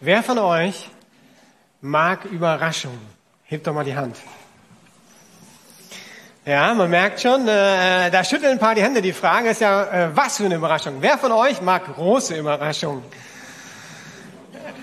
Wer 0.00 0.22
von 0.22 0.38
euch 0.38 0.88
mag 1.80 2.26
Überraschungen? 2.26 3.00
Hebt 3.44 3.66
doch 3.66 3.74
mal 3.74 3.84
die 3.84 3.96
Hand. 3.96 4.16
Ja, 6.44 6.74
man 6.74 6.88
merkt 6.88 7.20
schon, 7.20 7.48
äh, 7.48 8.08
da 8.12 8.22
schütteln 8.22 8.52
ein 8.52 8.58
paar 8.60 8.76
die 8.76 8.82
Hände. 8.82 9.02
Die 9.02 9.12
Frage 9.12 9.48
ist 9.48 9.60
ja, 9.60 9.82
äh, 9.82 10.16
was 10.16 10.36
für 10.36 10.44
eine 10.44 10.54
Überraschung? 10.54 10.98
Wer 11.00 11.18
von 11.18 11.32
euch 11.32 11.60
mag 11.60 11.92
große 11.92 12.36
Überraschungen? 12.36 13.02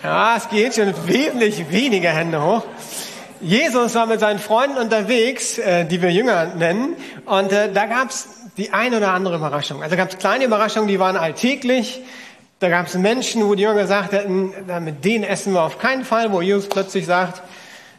Ja, 0.03 0.35
es 0.35 0.49
geht 0.49 0.75
schon 0.75 0.93
wesentlich 1.07 1.71
weniger 1.71 2.09
Hände 2.09 2.43
hoch. 2.43 2.65
Jesus 3.39 3.95
war 3.95 4.07
mit 4.07 4.19
seinen 4.19 4.39
Freunden 4.39 4.77
unterwegs, 4.77 5.57
äh, 5.57 5.85
die 5.85 6.01
wir 6.01 6.11
Jünger 6.11 6.47
nennen, 6.47 6.97
und 7.25 7.53
äh, 7.53 7.71
da 7.71 7.85
gab's 7.85 8.27
die 8.57 8.71
ein 8.71 8.93
oder 8.93 9.11
andere 9.11 9.35
Überraschung. 9.35 9.81
Also 9.81 9.95
gab's 9.95 10.17
kleine 10.17 10.45
Überraschungen, 10.45 10.87
die 10.87 10.99
waren 10.99 11.17
alltäglich. 11.17 12.01
Da 12.59 12.69
gab's 12.69 12.93
Menschen, 12.93 13.43
wo 13.45 13.55
die 13.55 13.63
Jünger 13.63 13.81
gesagt 13.81 14.11
hätten, 14.11 14.53
mit 14.83 15.03
denen 15.03 15.23
essen 15.23 15.53
wir 15.53 15.63
auf 15.63 15.79
keinen 15.79 16.05
Fall, 16.05 16.31
wo 16.31 16.41
Jesus 16.41 16.69
plötzlich 16.69 17.05
sagt, 17.05 17.41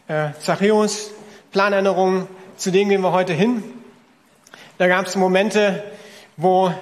äh, 0.08 0.28
Zachäus, 0.40 1.10
Planänderung, 1.52 2.28
zu 2.56 2.70
denen 2.70 2.90
gehen 2.90 3.00
wir 3.00 3.12
heute 3.12 3.32
hin. 3.32 3.62
Da 4.78 4.86
gab's 4.86 5.16
Momente, 5.16 5.82
wo 6.36 6.72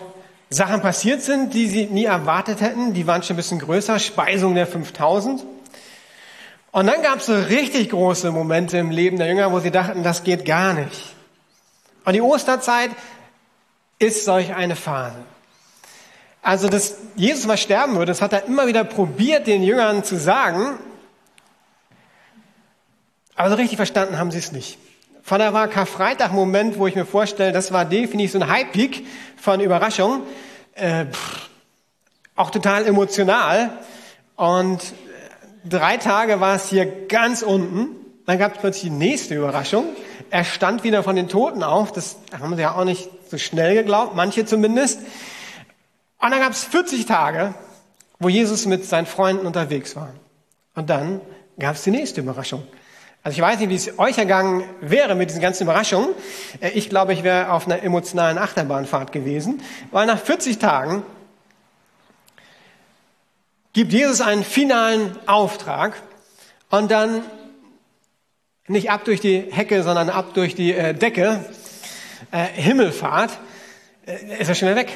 Sachen 0.48 0.80
passiert 0.80 1.22
sind, 1.22 1.54
die 1.54 1.66
sie 1.66 1.86
nie 1.86 2.04
erwartet 2.04 2.60
hätten. 2.60 2.94
Die 2.94 3.06
waren 3.06 3.22
schon 3.22 3.34
ein 3.34 3.36
bisschen 3.38 3.58
größer. 3.58 3.98
Speisung 3.98 4.54
der 4.54 4.66
5000. 4.66 5.44
Und 6.72 6.86
dann 6.86 7.02
gab 7.02 7.18
es 7.18 7.26
so 7.26 7.34
richtig 7.34 7.90
große 7.90 8.30
Momente 8.30 8.78
im 8.78 8.90
Leben 8.90 9.18
der 9.18 9.26
Jünger, 9.26 9.52
wo 9.52 9.60
sie 9.60 9.70
dachten, 9.70 10.02
das 10.02 10.24
geht 10.24 10.44
gar 10.44 10.72
nicht. 10.72 11.14
Und 12.04 12.14
die 12.14 12.22
Osterzeit 12.22 12.90
ist 14.02 14.24
solch 14.24 14.54
eine 14.54 14.76
Phase. 14.76 15.18
Also, 16.42 16.68
dass 16.68 16.96
Jesus 17.14 17.46
mal 17.46 17.56
sterben 17.56 17.94
würde, 17.94 18.06
das 18.06 18.20
hat 18.20 18.32
er 18.32 18.46
immer 18.46 18.66
wieder 18.66 18.82
probiert, 18.82 19.46
den 19.46 19.62
Jüngern 19.62 20.02
zu 20.02 20.16
sagen. 20.16 20.78
Aber 23.36 23.50
so 23.50 23.54
richtig 23.54 23.76
verstanden 23.76 24.18
haben 24.18 24.32
sie 24.32 24.38
es 24.38 24.50
nicht. 24.50 24.78
Von 25.22 25.38
da 25.38 25.52
war 25.52 25.68
Karfreitag 25.68 26.30
ein 26.30 26.34
Moment, 26.34 26.78
wo 26.78 26.88
ich 26.88 26.96
mir 26.96 27.06
vorstelle, 27.06 27.52
das 27.52 27.72
war 27.72 27.84
definitiv 27.84 28.32
so 28.32 28.40
ein 28.40 28.48
High-Peak 28.48 29.06
von 29.36 29.60
Überraschung. 29.60 30.22
Äh, 30.74 31.06
pff, 31.06 31.48
auch 32.34 32.50
total 32.50 32.86
emotional. 32.86 33.70
Und 34.34 34.80
drei 35.64 35.96
Tage 35.96 36.40
war 36.40 36.56
es 36.56 36.68
hier 36.68 37.06
ganz 37.06 37.42
unten. 37.42 37.96
Dann 38.26 38.38
gab 38.38 38.54
es 38.54 38.60
plötzlich 38.60 38.84
die 38.84 38.90
nächste 38.90 39.36
Überraschung. 39.36 39.84
Er 40.30 40.44
stand 40.44 40.82
wieder 40.82 41.04
von 41.04 41.14
den 41.14 41.28
Toten 41.28 41.62
auf. 41.62 41.92
Das 41.92 42.16
haben 42.40 42.56
sie 42.56 42.62
ja 42.62 42.74
auch 42.74 42.84
nicht 42.84 43.08
so 43.32 43.38
schnell 43.38 43.74
geglaubt, 43.74 44.14
manche 44.14 44.44
zumindest. 44.44 45.00
Und 46.18 46.30
dann 46.30 46.40
gab 46.40 46.52
es 46.52 46.64
40 46.64 47.06
Tage, 47.06 47.54
wo 48.18 48.28
Jesus 48.28 48.66
mit 48.66 48.84
seinen 48.84 49.06
Freunden 49.06 49.46
unterwegs 49.46 49.96
war. 49.96 50.12
Und 50.74 50.90
dann 50.90 51.20
gab 51.58 51.74
es 51.74 51.82
die 51.82 51.90
nächste 51.90 52.20
Überraschung. 52.20 52.62
Also 53.22 53.36
ich 53.36 53.42
weiß 53.42 53.58
nicht, 53.60 53.70
wie 53.70 53.74
es 53.74 53.98
euch 53.98 54.18
ergangen 54.18 54.64
wäre 54.80 55.14
mit 55.14 55.30
diesen 55.30 55.40
ganzen 55.40 55.62
Überraschungen. 55.62 56.10
Äh, 56.60 56.70
ich 56.70 56.90
glaube, 56.90 57.14
ich 57.14 57.22
wäre 57.22 57.52
auf 57.52 57.66
einer 57.66 57.82
emotionalen 57.82 58.36
Achterbahnfahrt 58.36 59.12
gewesen, 59.12 59.62
weil 59.90 60.06
nach 60.06 60.18
40 60.18 60.58
Tagen 60.58 61.02
gibt 63.72 63.92
Jesus 63.92 64.20
einen 64.20 64.44
finalen 64.44 65.16
Auftrag 65.26 65.94
und 66.68 66.90
dann 66.90 67.22
nicht 68.66 68.90
ab 68.90 69.04
durch 69.04 69.20
die 69.20 69.40
Hecke, 69.50 69.82
sondern 69.82 70.10
ab 70.10 70.34
durch 70.34 70.54
die 70.54 70.74
äh, 70.74 70.92
Decke, 70.92 71.44
äh, 72.32 72.44
Himmelfahrt, 72.54 73.38
äh, 74.06 74.40
ist 74.40 74.48
er 74.48 74.54
schnell 74.56 74.74
weg 74.74 74.92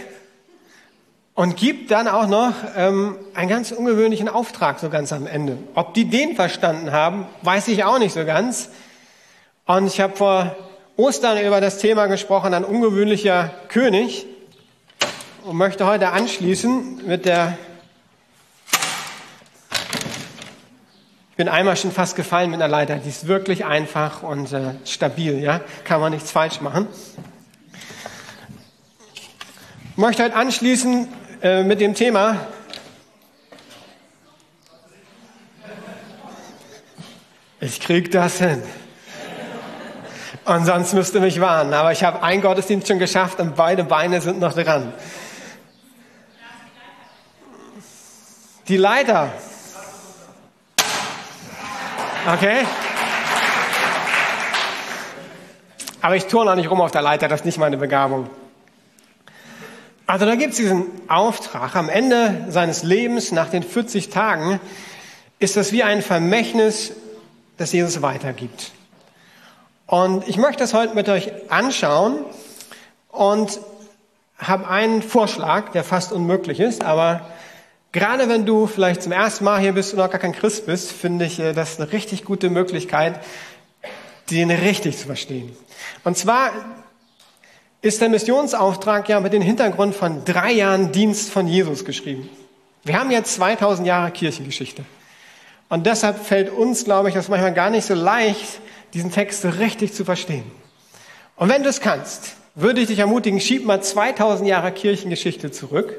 und 1.37 1.57
gibt 1.57 1.91
dann 1.91 2.09
auch 2.09 2.27
noch 2.27 2.55
ähm, 2.77 3.17
einen 3.35 3.49
ganz 3.49 3.71
ungewöhnlichen 3.71 4.29
Auftrag 4.29 4.81
so 4.81 4.89
ganz 4.89 5.13
am 5.13 5.27
Ende. 5.27 5.59
Ob 5.75 5.95
die 5.95 6.07
den 6.07 6.35
verstanden 6.35 6.91
haben, 6.91 7.27
weiß 7.43 7.69
ich 7.69 7.85
auch 7.85 7.99
nicht 7.99 8.15
so 8.15 8.25
ganz. 8.25 8.71
Und 9.67 9.87
ich 9.87 10.01
habe 10.01 10.17
vor 10.17 10.57
Ostern 10.97 11.39
über 11.39 11.61
das 11.61 11.79
Thema 11.79 12.07
gesprochen, 12.07 12.55
ein 12.55 12.65
ungewöhnlicher 12.65 13.51
König 13.69 14.27
und 15.45 15.57
möchte 15.57 15.87
heute 15.87 16.09
anschließen 16.09 17.07
mit 17.07 17.27
der 17.27 17.59
Ich 21.37 21.37
bin 21.37 21.51
einmal 21.51 21.77
schon 21.77 21.93
fast 21.93 22.17
gefallen 22.17 22.51
mit 22.51 22.63
einer 22.63 22.69
Leiter. 22.69 22.97
Die 22.97 23.11
ist 23.11 23.27
wirklich 23.27 23.67
einfach 23.67 24.23
und 24.23 24.55
äh, 24.55 24.73
stabil, 24.87 25.39
ja. 25.39 25.61
Kann 25.85 26.01
man 26.01 26.13
nichts 26.13 26.31
falsch 26.31 26.63
machen. 26.63 26.89
Ich 29.97 30.03
möchte 30.03 30.25
heute 30.25 30.37
anschließen 30.37 31.09
äh, 31.43 31.63
mit 31.63 31.81
dem 31.81 31.95
Thema 31.95 32.37
Ich 37.61 37.81
krieg 37.81 38.11
das 38.11 38.37
hin. 38.37 38.63
Und 40.45 40.67
sonst 40.67 40.93
müsste 40.93 41.21
mich 41.21 41.41
warnen. 41.41 41.73
Aber 41.73 41.93
ich 41.93 42.05
habe 42.05 42.23
einen 42.23 42.43
Gottesdienst 42.43 42.87
schon 42.87 42.99
geschafft 42.99 43.41
und 43.41 43.57
beide 43.57 43.85
Beine 43.85 44.21
sind 44.21 44.39
noch 44.39 44.53
dran. 44.53 44.93
Die 48.69 48.77
Leiter. 48.77 49.33
Okay? 52.35 52.67
Aber 56.03 56.17
ich 56.17 56.27
turne 56.27 56.51
auch 56.51 56.55
nicht 56.55 56.71
rum 56.71 56.83
auf 56.83 56.91
der 56.91 57.01
Leiter, 57.01 57.29
das 57.29 57.41
ist 57.41 57.47
nicht 57.47 57.59
meine 57.59 57.79
Begabung. 57.79 58.29
Also 60.07 60.25
da 60.25 60.37
gibt 60.37 60.53
es 60.53 60.59
diesen 60.59 60.87
Auftrag. 61.09 61.75
Am 61.75 61.89
Ende 61.89 62.47
seines 62.49 62.85
Lebens, 62.85 63.33
nach 63.33 63.51
den 63.51 63.65
40 63.65 64.09
Tagen, 64.09 64.61
ist 65.41 65.57
das 65.57 65.73
wie 65.73 65.83
ein 65.83 66.01
Vermächtnis, 66.01 66.93
das 67.57 67.73
Jesus 67.73 68.03
weitergibt. 68.03 68.71
Und 69.87 70.29
ich 70.29 70.37
möchte 70.37 70.61
das 70.61 70.75
heute 70.75 70.95
mit 70.95 71.09
euch 71.09 71.33
anschauen 71.51 72.25
und 73.09 73.59
habe 74.39 74.69
einen 74.69 75.03
Vorschlag, 75.03 75.71
der 75.71 75.83
fast 75.83 76.13
unmöglich 76.13 76.61
ist, 76.61 76.85
aber 76.85 77.27
gerade 77.91 78.29
wenn 78.29 78.47
du 78.47 78.67
vielleicht 78.67 79.03
zum 79.03 79.13
ersten 79.13 79.45
Mal 79.45 79.61
hier 79.61 79.73
bist 79.73 79.93
und 79.93 79.99
noch 79.99 80.11
gar 80.11 80.21
kein 80.21 80.33
Christ 80.33 80.67
bist, 80.67 80.93
finde 80.93 81.25
ich 81.25 81.41
äh, 81.41 81.53
das 81.53 81.81
eine 81.81 81.93
richtig 81.93 82.25
gute 82.25 82.51
Möglichkeit, 82.51 83.21
den 84.31 84.51
richtig 84.51 84.99
zu 84.99 85.07
verstehen. 85.07 85.57
Und 86.05 86.17
zwar 86.19 86.53
ist 87.87 88.01
der 88.01 88.09
Missionsauftrag 88.09 89.09
ja 89.09 89.21
mit 89.21 89.33
dem 89.33 89.43
Hintergrund 89.43 89.95
von 89.95 90.25
drei 90.25 90.53
Jahren 90.53 90.91
Dienst 90.91 91.31
von 91.31 91.47
Jesus 91.47 91.85
geschrieben. 91.85 92.29
Wir 92.83 92.99
haben 92.99 93.13
jetzt 93.13 93.35
2000 93.35 93.87
Jahre 93.87 94.11
Kirchengeschichte. 94.11 94.85
Und 95.69 95.87
deshalb 95.87 96.19
fällt 96.25 96.51
uns, 96.51 96.85
glaube 96.85 97.09
ich, 97.09 97.15
das 97.15 97.29
manchmal 97.29 97.55
gar 97.55 97.71
nicht 97.71 97.87
so 97.87 97.95
leicht, 97.95 98.61
diesen 98.93 99.13
Text 99.13 99.45
richtig 99.45 99.95
zu 99.95 100.05
verstehen. 100.05 100.45
Und 101.37 101.49
wenn 101.49 101.63
du 101.63 101.69
es 101.69 101.81
kannst, 101.81 102.35
würde 102.57 102.81
ich 102.81 102.89
dich 102.89 102.99
ermutigen, 102.99 103.41
schieb 103.41 103.65
mal 103.65 103.81
2000 103.81 104.49
Jahre 104.49 104.73
Kirchengeschichte 104.73 105.53
zurück 105.53 105.97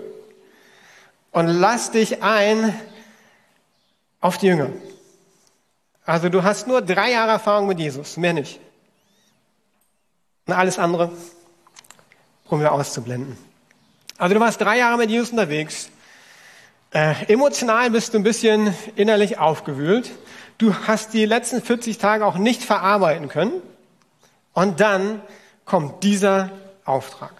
und 1.31 1.47
lass 1.47 1.91
dich 1.91 2.21
ein 2.21 2.77
auf 4.19 4.37
die 4.37 4.47
Jünger. 4.47 4.69
Also 6.05 6.27
du 6.27 6.43
hast 6.43 6.67
nur 6.67 6.81
drei 6.81 7.11
Jahre 7.11 7.31
Erfahrung 7.31 7.67
mit 7.67 7.79
Jesus, 7.79 8.17
mehr 8.17 8.33
nicht. 8.33 8.59
Und 10.47 10.53
alles 10.53 10.79
andere 10.79 11.11
um 12.49 12.59
wir 12.59 12.71
auszublenden. 12.71 13.37
Also 14.17 14.33
du 14.33 14.39
warst 14.39 14.59
drei 14.61 14.77
Jahre 14.77 14.97
mit 14.97 15.09
Jesus 15.09 15.31
unterwegs. 15.31 15.89
Äh, 16.91 17.13
emotional 17.31 17.91
bist 17.91 18.13
du 18.13 18.17
ein 18.17 18.23
bisschen 18.23 18.73
innerlich 18.95 19.37
aufgewühlt. 19.37 20.11
Du 20.57 20.73
hast 20.73 21.13
die 21.13 21.25
letzten 21.25 21.61
40 21.61 21.97
Tage 21.97 22.25
auch 22.25 22.37
nicht 22.37 22.63
verarbeiten 22.63 23.29
können. 23.29 23.61
Und 24.53 24.79
dann 24.79 25.21
kommt 25.65 26.03
dieser 26.03 26.51
Auftrag. 26.83 27.33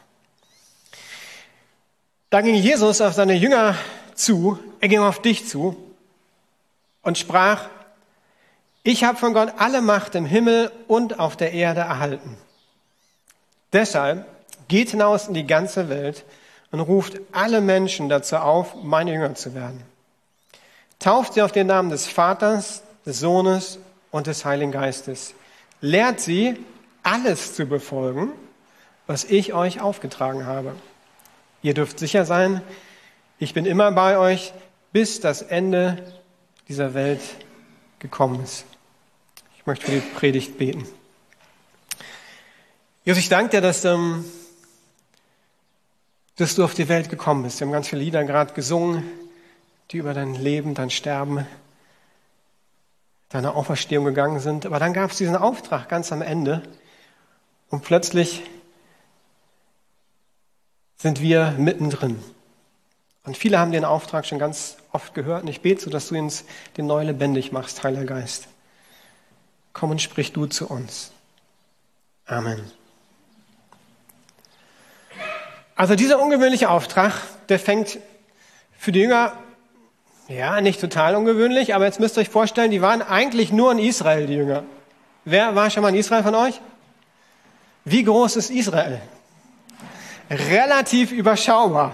Da 2.29 2.41
ging 2.41 2.55
Jesus 2.55 3.01
auf 3.01 3.13
seine 3.13 3.33
Jünger 3.33 3.75
zu, 4.13 4.59
er 4.81 4.89
ging 4.89 4.99
auf 4.99 5.21
dich 5.21 5.47
zu 5.47 5.75
und 7.01 7.17
sprach, 7.17 7.69
ich 8.83 9.03
habe 9.03 9.17
von 9.17 9.33
Gott 9.33 9.53
alle 9.57 9.81
Macht 9.81 10.15
im 10.15 10.25
Himmel 10.25 10.71
und 10.87 11.19
auf 11.19 11.37
der 11.37 11.53
Erde 11.53 11.81
erhalten. 11.81 12.37
Deshalb 13.73 14.25
Geht 14.67 14.91
hinaus 14.91 15.27
in 15.27 15.33
die 15.33 15.47
ganze 15.47 15.89
Welt 15.89 16.23
und 16.71 16.79
ruft 16.79 17.19
alle 17.31 17.61
Menschen 17.61 18.09
dazu 18.09 18.37
auf, 18.37 18.75
meine 18.83 19.13
Jünger 19.13 19.35
zu 19.35 19.53
werden. 19.53 19.81
Tauft 20.99 21.33
sie 21.33 21.41
auf 21.41 21.51
den 21.51 21.67
Namen 21.67 21.89
des 21.89 22.07
Vaters, 22.07 22.83
des 23.05 23.19
Sohnes 23.19 23.79
und 24.11 24.27
des 24.27 24.45
Heiligen 24.45 24.71
Geistes. 24.71 25.33
Lehrt 25.79 26.19
sie, 26.19 26.57
alles 27.03 27.55
zu 27.55 27.65
befolgen, 27.65 28.31
was 29.05 29.23
ich 29.23 29.53
euch 29.53 29.79
aufgetragen 29.79 30.45
habe. 30.45 30.75
Ihr 31.61 31.73
dürft 31.73 31.99
sicher 31.99 32.25
sein, 32.25 32.61
ich 33.39 33.53
bin 33.53 33.65
immer 33.65 33.91
bei 33.91 34.17
euch, 34.17 34.53
bis 34.91 35.19
das 35.19 35.41
Ende 35.41 36.03
dieser 36.67 36.93
Welt 36.93 37.21
gekommen 37.99 38.43
ist. 38.43 38.65
Ich 39.57 39.65
möchte 39.65 39.85
für 39.85 39.91
die 39.91 39.99
Predigt 39.99 40.57
beten. 40.57 40.87
Jesus, 43.05 43.21
ich 43.21 43.29
danke 43.29 43.51
dir, 43.51 43.61
dass 43.61 43.85
ähm, 43.85 44.25
dass 46.37 46.55
du 46.55 46.63
auf 46.63 46.73
die 46.73 46.87
Welt 46.87 47.09
gekommen 47.09 47.43
bist. 47.43 47.59
Wir 47.59 47.67
haben 47.67 47.73
ganz 47.73 47.89
viele 47.89 48.01
Lieder 48.01 48.23
gerade 48.23 48.53
gesungen, 48.53 49.03
die 49.91 49.97
über 49.97 50.13
dein 50.13 50.35
Leben, 50.35 50.73
dein 50.73 50.89
Sterben, 50.89 51.45
deine 53.29 53.55
Auferstehung 53.55 54.05
gegangen 54.05 54.39
sind. 54.39 54.65
Aber 54.65 54.79
dann 54.79 54.93
gab 54.93 55.11
es 55.11 55.17
diesen 55.17 55.35
Auftrag 55.35 55.89
ganz 55.89 56.11
am 56.11 56.21
Ende 56.21 56.61
und 57.69 57.83
plötzlich 57.83 58.43
sind 60.97 61.21
wir 61.21 61.51
mittendrin. 61.57 62.23
Und 63.23 63.35
viele 63.35 63.59
haben 63.59 63.71
den 63.71 63.83
Auftrag 63.83 64.25
schon 64.25 64.39
ganz 64.39 64.77
oft 64.91 65.13
gehört. 65.13 65.43
Und 65.43 65.49
ich 65.49 65.61
bete 65.61 65.81
so, 65.81 65.89
dass 65.89 66.07
du 66.07 66.17
uns 66.17 66.45
den 66.77 66.87
neu 66.87 67.03
lebendig 67.03 67.51
machst, 67.51 67.83
Heiliger 67.83 68.05
Geist. 68.05 68.47
Komm 69.73 69.91
und 69.91 70.01
sprich 70.01 70.33
du 70.33 70.45
zu 70.45 70.67
uns. 70.69 71.11
Amen. 72.25 72.71
Also 75.77 75.93
dieser 75.93 76.19
ungewöhnliche 76.19 76.71
Auftrag, 76.71 77.13
der 77.49 77.59
fängt 77.59 77.99
für 78.79 78.91
die 78.91 79.01
Jünger, 79.01 79.33
ja, 80.27 80.59
nicht 80.59 80.81
total 80.81 81.15
ungewöhnlich, 81.15 81.75
aber 81.75 81.85
jetzt 81.85 81.99
müsst 81.99 82.17
ihr 82.17 82.21
euch 82.21 82.29
vorstellen, 82.29 82.71
die 82.71 82.81
waren 82.81 83.03
eigentlich 83.03 83.51
nur 83.51 83.71
in 83.71 83.77
Israel, 83.77 84.25
die 84.25 84.33
Jünger. 84.33 84.63
Wer 85.23 85.53
war 85.53 85.69
schon 85.69 85.83
mal 85.83 85.89
in 85.89 85.95
Israel 85.95 86.23
von 86.23 86.33
euch? 86.33 86.59
Wie 87.85 88.03
groß 88.03 88.37
ist 88.37 88.49
Israel? 88.49 88.99
Relativ 90.31 91.11
überschaubar. 91.11 91.93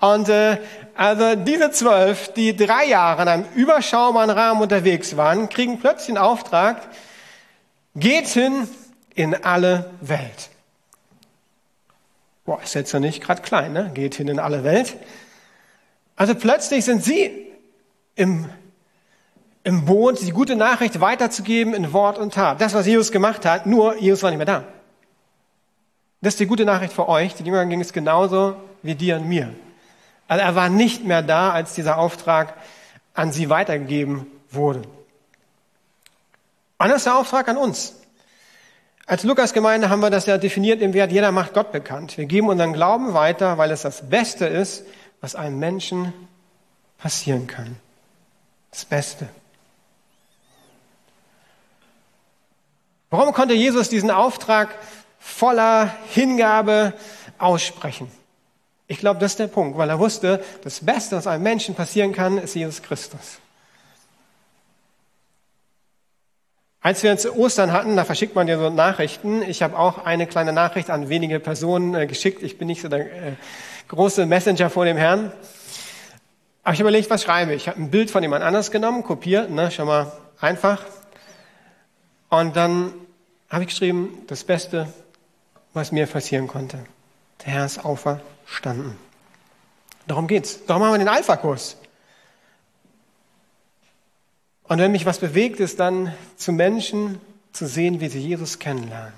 Und 0.00 0.28
äh, 0.28 0.58
also 0.96 1.36
diese 1.36 1.70
zwölf, 1.70 2.32
die 2.32 2.56
drei 2.56 2.86
Jahre 2.86 3.22
in 3.22 3.28
einem 3.28 3.44
überschaubaren 3.54 4.30
Rahmen 4.30 4.62
unterwegs 4.62 5.16
waren, 5.16 5.48
kriegen 5.48 5.78
plötzlich 5.78 6.08
den 6.08 6.18
Auftrag, 6.18 6.88
geht 7.94 8.26
hin 8.26 8.68
in 9.14 9.44
alle 9.44 9.90
Welt. 10.00 10.50
Boah, 12.48 12.62
ist 12.62 12.74
jetzt 12.74 12.92
ja 12.92 12.98
nicht 12.98 13.22
gerade 13.22 13.42
klein, 13.42 13.74
ne? 13.74 13.90
Geht 13.92 14.14
hin 14.14 14.26
in 14.26 14.38
alle 14.38 14.64
Welt. 14.64 14.96
Also 16.16 16.34
plötzlich 16.34 16.82
sind 16.82 17.04
sie 17.04 17.46
im, 18.14 18.48
im 19.64 19.84
Boot, 19.84 20.22
die 20.22 20.30
gute 20.30 20.56
Nachricht 20.56 20.98
weiterzugeben 21.02 21.74
in 21.74 21.92
Wort 21.92 22.16
und 22.16 22.32
Tat. 22.32 22.58
Das, 22.62 22.72
was 22.72 22.86
Jesus 22.86 23.12
gemacht 23.12 23.44
hat, 23.44 23.66
nur 23.66 23.98
Jesus 23.98 24.22
war 24.22 24.30
nicht 24.30 24.38
mehr 24.38 24.46
da. 24.46 24.64
Das 26.22 26.32
ist 26.32 26.40
die 26.40 26.46
gute 26.46 26.64
Nachricht 26.64 26.94
für 26.94 27.06
euch. 27.06 27.34
Die 27.34 27.44
Jüngern 27.44 27.68
ging 27.68 27.82
es 27.82 27.92
genauso 27.92 28.56
wie 28.82 28.94
dir 28.94 29.16
und 29.16 29.28
mir. 29.28 29.52
Also 30.26 30.42
er 30.42 30.54
war 30.54 30.70
nicht 30.70 31.04
mehr 31.04 31.20
da, 31.20 31.50
als 31.50 31.74
dieser 31.74 31.98
Auftrag 31.98 32.54
an 33.12 33.30
sie 33.30 33.50
weitergegeben 33.50 34.26
wurde. 34.48 34.84
Und 36.78 36.88
das 36.88 36.96
ist 36.96 37.04
der 37.04 37.18
Auftrag 37.18 37.46
an 37.48 37.58
uns. 37.58 37.94
Als 39.08 39.22
Lukas-Gemeinde 39.22 39.88
haben 39.88 40.00
wir 40.00 40.10
das 40.10 40.26
ja 40.26 40.36
definiert 40.36 40.82
im 40.82 40.92
Wert, 40.92 41.10
jeder 41.10 41.32
macht 41.32 41.54
Gott 41.54 41.72
bekannt. 41.72 42.18
Wir 42.18 42.26
geben 42.26 42.50
unseren 42.50 42.74
Glauben 42.74 43.14
weiter, 43.14 43.56
weil 43.56 43.70
es 43.70 43.80
das 43.80 44.10
Beste 44.10 44.44
ist, 44.44 44.84
was 45.22 45.34
einem 45.34 45.58
Menschen 45.58 46.12
passieren 46.98 47.46
kann. 47.46 47.76
Das 48.70 48.84
Beste. 48.84 49.26
Warum 53.08 53.32
konnte 53.32 53.54
Jesus 53.54 53.88
diesen 53.88 54.10
Auftrag 54.10 54.68
voller 55.18 55.90
Hingabe 56.10 56.92
aussprechen? 57.38 58.12
Ich 58.88 58.98
glaube, 58.98 59.20
das 59.20 59.32
ist 59.32 59.38
der 59.38 59.46
Punkt, 59.46 59.78
weil 59.78 59.88
er 59.88 59.98
wusste, 59.98 60.44
das 60.64 60.84
Beste, 60.84 61.16
was 61.16 61.26
einem 61.26 61.44
Menschen 61.44 61.74
passieren 61.74 62.12
kann, 62.12 62.36
ist 62.36 62.54
Jesus 62.54 62.82
Christus. 62.82 63.38
Als 66.88 67.02
wir 67.02 67.10
jetzt 67.10 67.30
Ostern 67.30 67.72
hatten, 67.72 67.96
da 67.96 68.04
verschickt 68.06 68.34
man 68.34 68.48
ja 68.48 68.56
so 68.56 68.70
Nachrichten. 68.70 69.42
Ich 69.42 69.62
habe 69.62 69.78
auch 69.78 70.06
eine 70.06 70.26
kleine 70.26 70.54
Nachricht 70.54 70.88
an 70.88 71.10
wenige 71.10 71.38
Personen 71.38 71.94
äh, 71.94 72.06
geschickt. 72.06 72.42
Ich 72.42 72.56
bin 72.56 72.66
nicht 72.66 72.80
so 72.80 72.88
der 72.88 73.00
äh, 73.00 73.32
große 73.88 74.24
Messenger 74.24 74.70
vor 74.70 74.86
dem 74.86 74.96
Herrn. 74.96 75.30
Aber 76.62 76.72
ich 76.72 76.80
überlegt, 76.80 77.10
was 77.10 77.24
schreibe 77.24 77.52
ich. 77.52 77.64
Ich 77.64 77.68
habe 77.68 77.78
ein 77.78 77.90
Bild 77.90 78.10
von 78.10 78.22
jemand 78.22 78.42
anders 78.42 78.70
genommen, 78.70 79.04
kopiert, 79.04 79.50
ne, 79.50 79.70
schon 79.70 79.86
mal 79.86 80.10
einfach. 80.40 80.82
Und 82.30 82.56
dann 82.56 82.94
habe 83.50 83.64
ich 83.64 83.68
geschrieben, 83.68 84.22
das 84.26 84.42
Beste, 84.44 84.90
was 85.74 85.92
mir 85.92 86.06
passieren 86.06 86.46
konnte. 86.46 86.78
Der 87.44 87.52
Herr 87.52 87.66
ist 87.66 87.84
auferstanden. 87.84 88.96
Darum 90.06 90.26
geht's. 90.26 90.64
Darum 90.64 90.84
haben 90.84 90.92
wir 90.92 90.98
den 90.98 91.08
Alpha-Kurs. 91.08 91.76
Und 94.68 94.78
wenn 94.78 94.92
mich 94.92 95.06
was 95.06 95.18
bewegt, 95.18 95.60
ist 95.60 95.80
dann 95.80 96.12
zu 96.36 96.52
Menschen 96.52 97.20
zu 97.52 97.66
sehen, 97.66 98.00
wie 98.00 98.08
sie 98.08 98.20
Jesus 98.20 98.58
kennenlernen. 98.58 99.14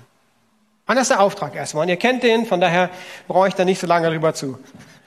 Und 0.87 0.95
das 0.95 1.03
ist 1.03 1.11
der 1.11 1.19
Auftrag 1.19 1.55
erstmal. 1.55 1.83
Und 1.83 1.89
ihr 1.89 1.97
kennt 1.97 2.23
den, 2.23 2.45
von 2.45 2.61
daher 2.61 2.89
brauche 3.27 3.49
ich 3.49 3.53
da 3.53 3.65
nicht 3.65 3.79
so 3.79 3.85
lange 3.85 4.07
darüber 4.07 4.33
zu 4.33 4.57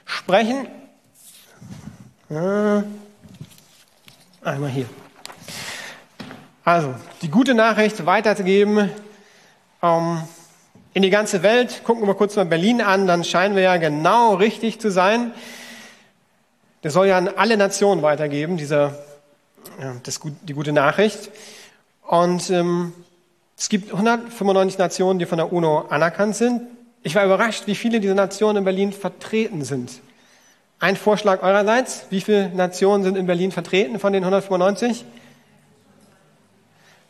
sprechen. 0.05 0.67
Äh, 2.29 2.83
einmal 4.43 4.69
hier. 4.69 4.85
Also, 6.63 6.93
die 7.21 7.29
gute 7.29 7.53
Nachricht 7.53 8.05
weiterzugeben 8.05 8.89
ähm, 9.81 10.21
in 10.93 11.01
die 11.01 11.09
ganze 11.09 11.43
Welt. 11.43 11.83
Gucken 11.83 12.07
wir 12.07 12.13
kurz 12.13 12.35
mal 12.35 12.45
Berlin 12.45 12.81
an, 12.81 13.07
dann 13.07 13.23
scheinen 13.23 13.55
wir 13.55 13.63
ja 13.63 13.77
genau 13.77 14.35
richtig 14.35 14.79
zu 14.79 14.91
sein. 14.91 15.33
Der 16.83 16.91
soll 16.91 17.07
ja 17.07 17.17
an 17.17 17.29
alle 17.29 17.57
Nationen 17.57 18.01
weitergeben, 18.03 18.57
dieser 18.57 18.97
das, 20.03 20.19
die 20.43 20.53
gute 20.53 20.71
Nachricht. 20.71 21.29
Und 22.07 22.49
ähm, 22.49 22.93
es 23.57 23.69
gibt 23.69 23.91
195 23.91 24.77
Nationen, 24.77 25.19
die 25.19 25.25
von 25.25 25.37
der 25.37 25.51
UNO 25.51 25.85
anerkannt 25.89 26.35
sind. 26.35 26.61
Ich 27.03 27.15
war 27.15 27.25
überrascht, 27.25 27.67
wie 27.67 27.75
viele 27.75 27.99
dieser 27.99 28.15
Nationen 28.15 28.57
in 28.57 28.63
Berlin 28.63 28.93
vertreten 28.93 29.63
sind. 29.63 29.91
Ein 30.79 30.95
Vorschlag 30.95 31.41
eurerseits. 31.41 32.05
Wie 32.09 32.21
viele 32.21 32.49
Nationen 32.49 33.03
sind 33.03 33.17
in 33.17 33.27
Berlin 33.27 33.51
vertreten 33.51 33.99
von 33.99 34.11
den 34.11 34.23
195? 34.23 35.05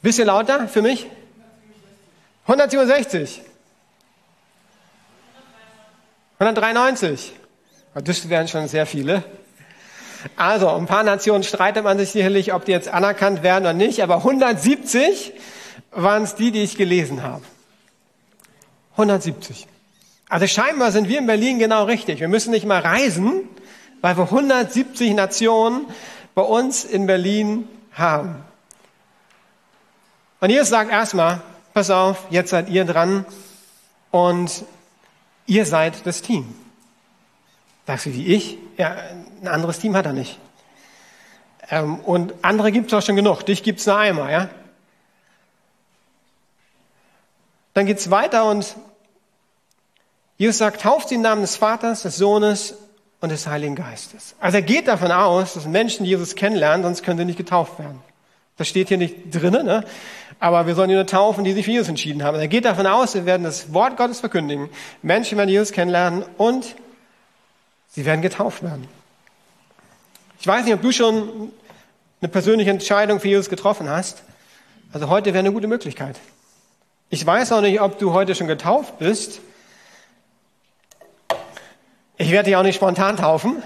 Bisschen 0.02 0.28
lauter 0.28 0.68
für 0.68 0.82
mich? 0.82 1.08
167. 2.44 3.42
193. 6.38 7.34
Das 7.96 8.30
wären 8.30 8.48
schon 8.48 8.68
sehr 8.68 8.86
viele. 8.86 9.24
Also, 10.36 10.70
ein 10.70 10.86
paar 10.86 11.04
Nationen 11.04 11.44
streitet 11.44 11.84
man 11.84 11.98
sich 11.98 12.12
sicherlich, 12.12 12.54
ob 12.54 12.66
die 12.66 12.72
jetzt 12.72 12.88
anerkannt 12.88 13.44
werden 13.44 13.64
oder 13.64 13.74
nicht, 13.74 14.02
aber 14.02 14.18
170 14.18 15.34
waren 15.92 16.24
es 16.24 16.36
die, 16.36 16.52
die 16.52 16.64
ich 16.64 16.78
gelesen 16.78 17.24
habe. 17.24 17.44
170. 18.92 19.68
Also 20.30 20.48
scheinbar 20.48 20.92
sind 20.92 21.08
wir 21.08 21.20
in 21.20 21.28
Berlin 21.28 21.60
genau 21.60 21.84
richtig. 21.84 22.20
Wir 22.20 22.28
müssen 22.28 22.52
nicht 22.52 22.66
mal 22.66 22.82
reisen, 22.82 23.48
weil 24.02 24.18
wir 24.18 24.24
170 24.24 25.14
Nationen 25.14 25.86
bei 26.34 26.42
uns 26.42 26.84
in 26.84 27.06
Berlin 27.06 27.68
haben. 27.94 28.44
Und 30.40 30.50
Jesus 30.50 30.70
sagt 30.70 30.92
erstmal, 30.92 31.42
pass 31.74 31.90
auf, 31.90 32.26
jetzt 32.30 32.50
seid 32.50 32.70
ihr 32.70 32.86
dran 32.86 33.26
und 34.12 34.66
ihr 35.46 35.66
seid 35.66 36.06
das 36.06 36.22
Team. 36.22 36.54
Sagst 37.88 38.08
du, 38.08 38.14
wie 38.14 38.26
ich? 38.28 38.58
Ja, 38.78 38.96
ein 39.42 39.48
anderes 39.48 39.80
Team 39.80 39.96
hat 39.96 40.06
er 40.06 40.14
nicht. 40.14 40.40
Ähm, 41.70 42.00
und 42.00 42.34
andere 42.42 42.72
gibt 42.72 42.88
es 42.88 42.94
auch 42.94 43.06
schon 43.06 43.16
genug. 43.16 43.44
Dich 43.44 43.64
gibt 43.64 43.80
es 43.80 43.86
nur 43.86 43.98
einmal, 43.98 44.32
ja? 44.32 44.50
Dann 47.74 47.86
geht's 47.86 48.10
weiter 48.10 48.46
und 48.46 48.76
Jesus 50.38 50.58
sagt, 50.58 50.82
tauft 50.82 51.10
sie 51.10 51.16
im 51.16 51.22
Namen 51.22 51.42
des 51.42 51.58
Vaters, 51.58 52.04
des 52.04 52.18
Sohnes 52.18 52.76
und 53.22 53.30
des 53.30 53.48
Heiligen 53.48 53.76
Geistes. 53.76 54.36
Also 54.40 54.58
er 54.58 54.62
geht 54.62 54.88
davon 54.88 55.12
aus, 55.12 55.54
dass 55.54 55.66
Menschen 55.66 56.06
Jesus 56.06 56.36
kennenlernen, 56.36 56.84
sonst 56.84 57.04
können 57.04 57.18
sie 57.18 57.26
nicht 57.26 57.38
getauft 57.38 57.80
werden. 57.80 58.02
Das 58.58 58.68
steht 58.70 58.88
hier 58.88 58.98
nicht 58.98 59.16
drinnen, 59.34 59.66
ne? 59.66 59.84
aber 60.40 60.68
wir 60.68 60.76
sollen 60.76 60.92
nur 60.92 61.06
taufen, 61.06 61.44
die 61.44 61.54
sich 61.54 61.66
für 61.66 61.72
Jesus 61.72 61.90
entschieden 61.90 62.24
haben. 62.24 62.38
Er 62.38 62.48
geht 62.48 62.66
davon 62.66 62.88
aus, 62.88 63.14
wir 63.14 63.26
werden 63.26 63.44
das 63.44 63.74
Wort 63.74 63.98
Gottes 63.98 64.22
verkündigen. 64.22 64.70
Menschen 65.02 65.38
werden 65.38 65.50
Jesus 65.50 65.72
kennenlernen 65.72 66.24
und 66.38 66.76
Sie 67.96 68.04
werden 68.04 68.22
getauft 68.22 68.62
werden. 68.62 68.90
Ich 70.42 70.46
weiß 70.46 70.66
nicht, 70.66 70.74
ob 70.74 70.82
du 70.82 70.92
schon 70.92 71.54
eine 72.20 72.30
persönliche 72.30 72.70
Entscheidung 72.70 73.22
für 73.22 73.30
Jesus 73.30 73.50
getroffen 73.50 73.90
hast. 73.90 74.24
Also 74.92 75.08
heute 75.08 75.28
wäre 75.28 75.40
eine 75.40 75.54
gute 75.54 75.68
Möglichkeit. 75.68 76.20
Ich 77.10 77.26
weiß 77.26 77.54
auch 77.54 77.62
nicht, 77.62 77.80
ob 77.80 77.98
du 77.98 78.12
heute 78.12 78.36
schon 78.36 78.48
getauft 78.48 79.00
bist. 79.00 79.40
Ich 82.18 82.32
werde 82.32 82.48
dich 82.48 82.58
auch 82.58 82.64
nicht 82.64 82.76
spontan 82.76 83.16
taufen. 83.16 83.64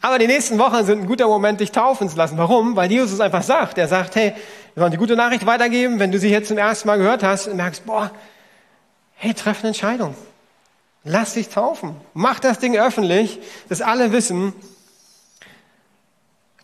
Aber 0.00 0.20
die 0.20 0.28
nächsten 0.28 0.56
Wochen 0.60 0.84
sind 0.84 1.00
ein 1.00 1.06
guter 1.08 1.26
Moment, 1.26 1.58
dich 1.58 1.72
taufen 1.72 2.08
zu 2.08 2.16
lassen. 2.16 2.38
Warum? 2.38 2.76
Weil 2.76 2.88
Jesus 2.88 3.10
es 3.10 3.20
einfach 3.20 3.42
sagt. 3.42 3.78
Er 3.78 3.88
sagt, 3.88 4.14
hey, 4.14 4.32
wir 4.74 4.80
sollen 4.80 4.92
die 4.92 4.96
gute 4.96 5.16
Nachricht 5.16 5.44
weitergeben. 5.44 5.98
Wenn 5.98 6.12
du 6.12 6.20
sie 6.20 6.30
jetzt 6.30 6.46
zum 6.46 6.56
ersten 6.56 6.86
Mal 6.86 6.98
gehört 6.98 7.24
hast 7.24 7.48
und 7.48 7.56
merkst, 7.56 7.84
boah, 7.84 8.12
hey, 9.16 9.34
treff 9.34 9.58
eine 9.58 9.68
Entscheidung. 9.68 10.14
Lass 11.04 11.34
dich 11.34 11.48
taufen. 11.48 11.96
Mach 12.12 12.40
das 12.40 12.58
Ding 12.58 12.76
öffentlich, 12.76 13.40
dass 13.68 13.80
alle 13.80 14.12
wissen, 14.12 14.52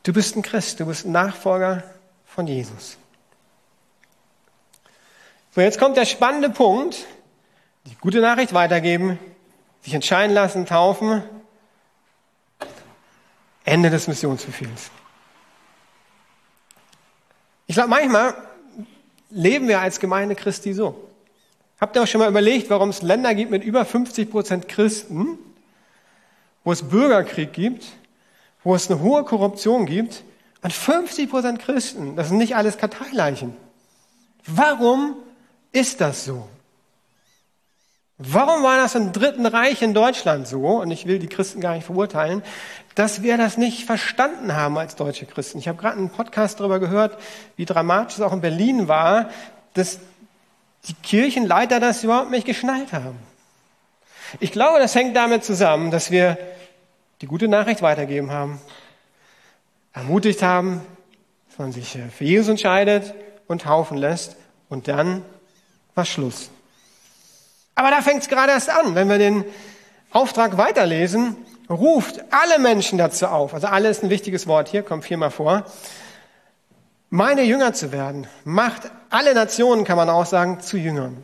du 0.02 0.12
bist 0.12 0.36
ein 0.36 0.42
Christ, 0.42 0.80
du 0.80 0.86
bist 0.86 1.06
ein 1.06 1.12
Nachfolger 1.12 1.82
von 2.26 2.46
Jesus. 2.46 2.98
So, 5.54 5.62
jetzt 5.62 5.78
kommt 5.78 5.96
der 5.96 6.04
spannende 6.04 6.50
Punkt. 6.50 7.06
Die 7.86 7.94
gute 7.94 8.20
Nachricht 8.20 8.52
weitergeben. 8.52 9.18
dich 9.84 9.94
entscheiden 9.94 10.34
lassen, 10.34 10.66
taufen. 10.66 11.22
Ende 13.64 13.88
des 13.88 14.06
Missionsbefehls. 14.06 14.90
Ich 17.66 17.74
glaube, 17.74 17.88
manchmal 17.88 18.34
leben 19.30 19.66
wir 19.66 19.80
als 19.80 19.98
Gemeinde 19.98 20.34
Christi 20.34 20.72
so. 20.72 21.05
Habt 21.80 21.94
ihr 21.96 22.02
auch 22.02 22.06
schon 22.06 22.20
mal 22.20 22.28
überlegt, 22.28 22.70
warum 22.70 22.88
es 22.88 23.02
Länder 23.02 23.34
gibt 23.34 23.50
mit 23.50 23.62
über 23.62 23.84
50 23.84 24.30
Prozent 24.30 24.68
Christen, 24.68 25.38
wo 26.64 26.72
es 26.72 26.82
Bürgerkrieg 26.82 27.52
gibt, 27.52 27.84
wo 28.64 28.74
es 28.74 28.90
eine 28.90 29.00
hohe 29.00 29.24
Korruption 29.24 29.84
gibt 29.84 30.24
und 30.62 30.72
50 30.72 31.30
Prozent 31.30 31.58
Christen, 31.60 32.16
das 32.16 32.28
sind 32.28 32.38
nicht 32.38 32.56
alles 32.56 32.78
Karteileichen. 32.78 33.54
Warum 34.46 35.16
ist 35.72 36.00
das 36.00 36.24
so? 36.24 36.48
Warum 38.18 38.62
war 38.62 38.78
das 38.78 38.94
im 38.94 39.12
Dritten 39.12 39.44
Reich 39.44 39.82
in 39.82 39.92
Deutschland 39.92 40.48
so, 40.48 40.80
und 40.80 40.90
ich 40.90 41.04
will 41.04 41.18
die 41.18 41.28
Christen 41.28 41.60
gar 41.60 41.74
nicht 41.74 41.84
verurteilen, 41.84 42.42
dass 42.94 43.22
wir 43.22 43.36
das 43.36 43.58
nicht 43.58 43.84
verstanden 43.84 44.54
haben 44.54 44.78
als 44.78 44.96
deutsche 44.96 45.26
Christen? 45.26 45.58
Ich 45.58 45.68
habe 45.68 45.76
gerade 45.76 45.98
einen 45.98 46.08
Podcast 46.08 46.58
darüber 46.58 46.80
gehört, 46.80 47.18
wie 47.56 47.66
dramatisch 47.66 48.14
es 48.16 48.22
auch 48.22 48.32
in 48.32 48.40
Berlin 48.40 48.88
war, 48.88 49.28
dass 49.74 49.98
die 50.88 50.94
Kirchenleiter 50.94 51.80
das 51.80 52.04
überhaupt 52.04 52.30
nicht 52.30 52.46
geschnallt 52.46 52.92
haben. 52.92 53.18
Ich 54.40 54.52
glaube, 54.52 54.78
das 54.78 54.94
hängt 54.94 55.16
damit 55.16 55.44
zusammen, 55.44 55.90
dass 55.90 56.10
wir 56.10 56.38
die 57.20 57.26
gute 57.26 57.48
Nachricht 57.48 57.82
weitergeben 57.82 58.30
haben, 58.30 58.60
ermutigt 59.92 60.42
haben, 60.42 60.82
dass 61.48 61.58
man 61.58 61.72
sich 61.72 61.98
für 62.16 62.24
Jesus 62.24 62.48
entscheidet 62.48 63.14
und 63.46 63.62
taufen 63.62 63.96
lässt 63.96 64.36
und 64.68 64.88
dann 64.88 65.22
war 65.94 66.04
Schluss. 66.04 66.50
Aber 67.74 67.90
da 67.90 68.02
fängt 68.02 68.22
es 68.22 68.28
gerade 68.28 68.52
erst 68.52 68.70
an, 68.70 68.94
wenn 68.94 69.08
wir 69.08 69.18
den 69.18 69.44
Auftrag 70.10 70.56
weiterlesen, 70.56 71.36
ruft 71.68 72.20
alle 72.30 72.58
Menschen 72.58 72.98
dazu 72.98 73.26
auf, 73.26 73.54
also 73.54 73.66
alle 73.66 73.88
ist 73.88 74.02
ein 74.02 74.10
wichtiges 74.10 74.46
Wort 74.46 74.68
hier, 74.68 74.82
kommt 74.82 75.04
viermal 75.04 75.30
vor, 75.30 75.64
meine 77.10 77.42
Jünger 77.42 77.72
zu 77.72 77.92
werden, 77.92 78.26
macht 78.44 78.90
alle 79.10 79.34
Nationen, 79.34 79.84
kann 79.84 79.96
man 79.96 80.10
auch 80.10 80.26
sagen, 80.26 80.60
zu 80.60 80.76
Jüngern. 80.76 81.22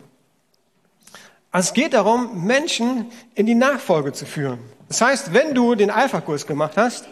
Also 1.51 1.69
es 1.69 1.75
geht 1.75 1.93
darum, 1.93 2.47
Menschen 2.47 3.11
in 3.35 3.47
die 3.47 3.55
Nachfolge 3.55 4.13
zu 4.13 4.25
führen. 4.25 4.59
Das 4.89 5.01
heißt, 5.01 5.35
wenn 5.35 5.55
du 5.55 5.75
den 5.75 5.91
Alpha-Kurs 5.91 6.47
gemacht 6.47 6.77
hast 6.77 7.07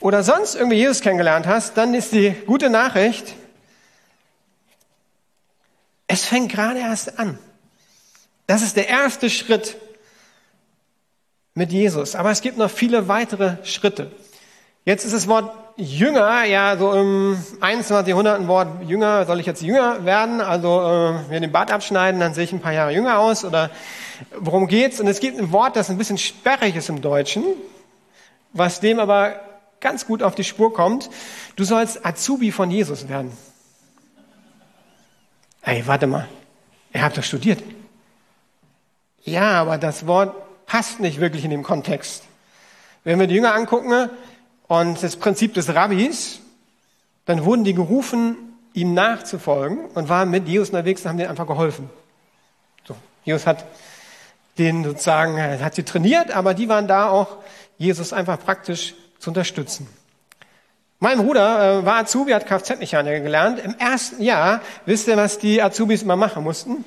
oder 0.00 0.22
sonst 0.22 0.54
irgendwie 0.54 0.76
Jesus 0.76 1.00
kennengelernt 1.00 1.46
hast, 1.46 1.76
dann 1.76 1.94
ist 1.94 2.12
die 2.12 2.30
gute 2.46 2.68
Nachricht, 2.68 3.34
es 6.06 6.26
fängt 6.26 6.52
gerade 6.52 6.80
erst 6.80 7.18
an. 7.18 7.38
Das 8.46 8.62
ist 8.62 8.76
der 8.76 8.88
erste 8.88 9.30
Schritt 9.30 9.76
mit 11.54 11.72
Jesus. 11.72 12.14
Aber 12.14 12.30
es 12.30 12.42
gibt 12.42 12.58
noch 12.58 12.70
viele 12.70 13.08
weitere 13.08 13.64
Schritte. 13.64 14.12
Jetzt 14.84 15.04
ist 15.04 15.14
das 15.14 15.28
Wort 15.28 15.56
Jünger, 15.76 16.44
ja, 16.44 16.76
so 16.76 16.92
im 16.92 17.36
21. 17.60 18.06
Jahrhundert 18.06 18.38
ein 18.38 18.46
Wort 18.46 18.68
Jünger, 18.86 19.26
soll 19.26 19.40
ich 19.40 19.46
jetzt 19.46 19.60
Jünger 19.60 20.04
werden? 20.04 20.40
Also, 20.40 20.68
äh, 20.80 21.30
wir 21.30 21.40
den 21.40 21.50
Bart 21.50 21.72
abschneiden, 21.72 22.20
dann 22.20 22.32
sehe 22.32 22.44
ich 22.44 22.52
ein 22.52 22.60
paar 22.60 22.72
Jahre 22.72 22.92
jünger 22.92 23.18
aus 23.18 23.44
oder 23.44 23.70
worum 24.38 24.68
geht's? 24.68 25.00
Und 25.00 25.08
es 25.08 25.18
gibt 25.18 25.36
ein 25.36 25.50
Wort, 25.50 25.74
das 25.74 25.90
ein 25.90 25.98
bisschen 25.98 26.16
sperrig 26.16 26.76
ist 26.76 26.88
im 26.90 27.02
Deutschen, 27.02 27.42
was 28.52 28.78
dem 28.78 29.00
aber 29.00 29.40
ganz 29.80 30.06
gut 30.06 30.22
auf 30.22 30.36
die 30.36 30.44
Spur 30.44 30.72
kommt. 30.72 31.10
Du 31.56 31.64
sollst 31.64 32.06
Azubi 32.06 32.52
von 32.52 32.70
Jesus 32.70 33.08
werden. 33.08 33.32
Ey, 35.62 35.84
warte 35.86 36.06
mal. 36.06 36.28
Ihr 36.92 37.02
habt 37.02 37.18
doch 37.18 37.24
studiert. 37.24 37.60
Ja, 39.24 39.60
aber 39.60 39.78
das 39.78 40.06
Wort 40.06 40.66
passt 40.66 41.00
nicht 41.00 41.18
wirklich 41.18 41.44
in 41.44 41.50
dem 41.50 41.64
Kontext. 41.64 42.22
Wenn 43.02 43.18
wir 43.18 43.26
die 43.26 43.34
Jünger 43.34 43.54
angucken, 43.54 44.08
und 44.68 45.02
das 45.02 45.16
Prinzip 45.16 45.54
des 45.54 45.74
Rabbis, 45.74 46.40
dann 47.26 47.44
wurden 47.44 47.64
die 47.64 47.74
gerufen, 47.74 48.36
ihm 48.72 48.94
nachzufolgen 48.94 49.86
und 49.94 50.08
waren 50.08 50.30
mit 50.30 50.48
Jesus 50.48 50.70
unterwegs 50.70 51.02
und 51.02 51.10
haben 51.10 51.18
denen 51.18 51.30
einfach 51.30 51.46
geholfen. 51.46 51.88
So, 52.86 52.96
Jesus 53.24 53.46
hat 53.46 53.64
den 54.58 54.84
sozusagen, 54.84 55.40
hat 55.40 55.74
sie 55.74 55.82
trainiert, 55.82 56.30
aber 56.30 56.54
die 56.54 56.68
waren 56.68 56.86
da 56.86 57.08
auch, 57.08 57.38
Jesus 57.76 58.12
einfach 58.12 58.38
praktisch 58.38 58.94
zu 59.18 59.30
unterstützen. 59.30 59.88
Mein 61.00 61.18
Bruder 61.18 61.80
äh, 61.80 61.84
war 61.84 61.96
Azubi, 61.96 62.32
hat 62.32 62.46
Kfz-Mechaniker 62.46 63.20
gelernt. 63.20 63.58
Im 63.58 63.74
ersten 63.78 64.22
Jahr, 64.22 64.60
wisst 64.86 65.08
ihr, 65.08 65.16
was 65.16 65.38
die 65.38 65.60
Azubis 65.60 66.02
immer 66.02 66.16
machen 66.16 66.44
mussten? 66.44 66.84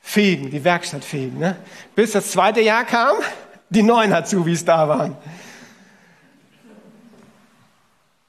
Fegen, 0.00 0.50
die 0.50 0.62
Werkstatt 0.62 1.04
fegen. 1.04 1.38
Ne? 1.38 1.56
Bis 1.94 2.12
das 2.12 2.30
zweite 2.30 2.60
Jahr 2.60 2.84
kam, 2.84 3.16
die 3.68 3.82
neuen 3.82 4.12
Azubis 4.12 4.64
da 4.64 4.88
waren. 4.88 5.16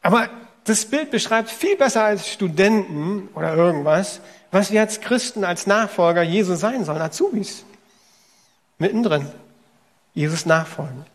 Aber 0.05 0.29
das 0.65 0.85
Bild 0.85 1.09
beschreibt 1.09 1.49
viel 1.49 1.75
besser 1.77 2.03
als 2.03 2.29
Studenten 2.29 3.27
oder 3.33 3.55
irgendwas, 3.55 4.21
was 4.51 4.69
wir 4.69 4.81
als 4.81 5.01
Christen, 5.01 5.43
als 5.43 5.65
Nachfolger 5.65 6.21
Jesu 6.21 6.53
sein 6.53 6.85
sollen, 6.85 7.01
Azubis. 7.01 7.65
Mittendrin. 8.77 9.27
Jesus 10.13 10.45
nachfolgen. 10.45 11.07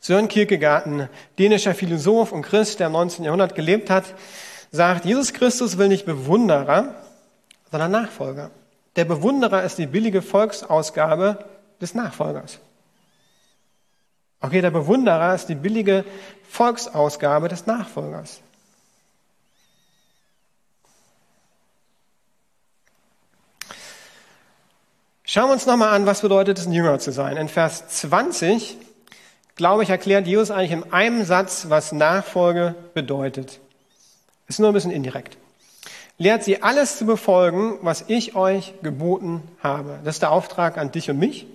Sören 0.00 0.28
Kierkegaard, 0.28 0.86
ein 0.86 1.10
dänischer 1.38 1.74
Philosoph 1.74 2.32
und 2.32 2.40
Christ, 2.40 2.80
der 2.80 2.86
im 2.86 2.94
19. 2.94 3.26
Jahrhundert 3.26 3.54
gelebt 3.54 3.90
hat, 3.90 4.04
sagt, 4.70 5.04
Jesus 5.04 5.34
Christus 5.34 5.76
will 5.76 5.88
nicht 5.88 6.06
Bewunderer, 6.06 6.94
sondern 7.70 7.90
Nachfolger. 7.90 8.50
Der 8.96 9.04
Bewunderer 9.04 9.62
ist 9.62 9.76
die 9.76 9.86
billige 9.86 10.22
Volksausgabe 10.22 11.44
des 11.82 11.92
Nachfolgers. 11.92 12.60
Okay, 14.42 14.60
der 14.60 14.72
Bewunderer 14.72 15.36
ist 15.36 15.46
die 15.46 15.54
billige 15.54 16.04
Volksausgabe 16.48 17.48
des 17.48 17.66
Nachfolgers. 17.66 18.40
Schauen 25.22 25.48
wir 25.48 25.52
uns 25.52 25.64
nochmal 25.64 25.94
an, 25.94 26.06
was 26.06 26.22
bedeutet 26.22 26.58
es, 26.58 26.66
ein 26.66 26.72
Jünger 26.72 26.98
zu 26.98 27.12
sein. 27.12 27.36
In 27.36 27.48
Vers 27.48 27.86
20, 27.88 28.76
glaube 29.54 29.84
ich, 29.84 29.90
erklärt 29.90 30.26
Jesus 30.26 30.50
eigentlich 30.50 30.72
in 30.72 30.92
einem 30.92 31.24
Satz, 31.24 31.66
was 31.68 31.92
Nachfolge 31.92 32.74
bedeutet. 32.94 33.60
Ist 34.48 34.58
nur 34.58 34.70
ein 34.70 34.74
bisschen 34.74 34.90
indirekt. 34.90 35.38
Lehrt 36.18 36.42
sie 36.42 36.62
alles 36.64 36.98
zu 36.98 37.06
befolgen, 37.06 37.78
was 37.80 38.04
ich 38.08 38.34
euch 38.34 38.74
geboten 38.82 39.42
habe. 39.62 40.00
Das 40.04 40.16
ist 40.16 40.22
der 40.22 40.32
Auftrag 40.32 40.76
an 40.78 40.90
dich 40.90 41.08
und 41.08 41.18
mich. 41.18 41.46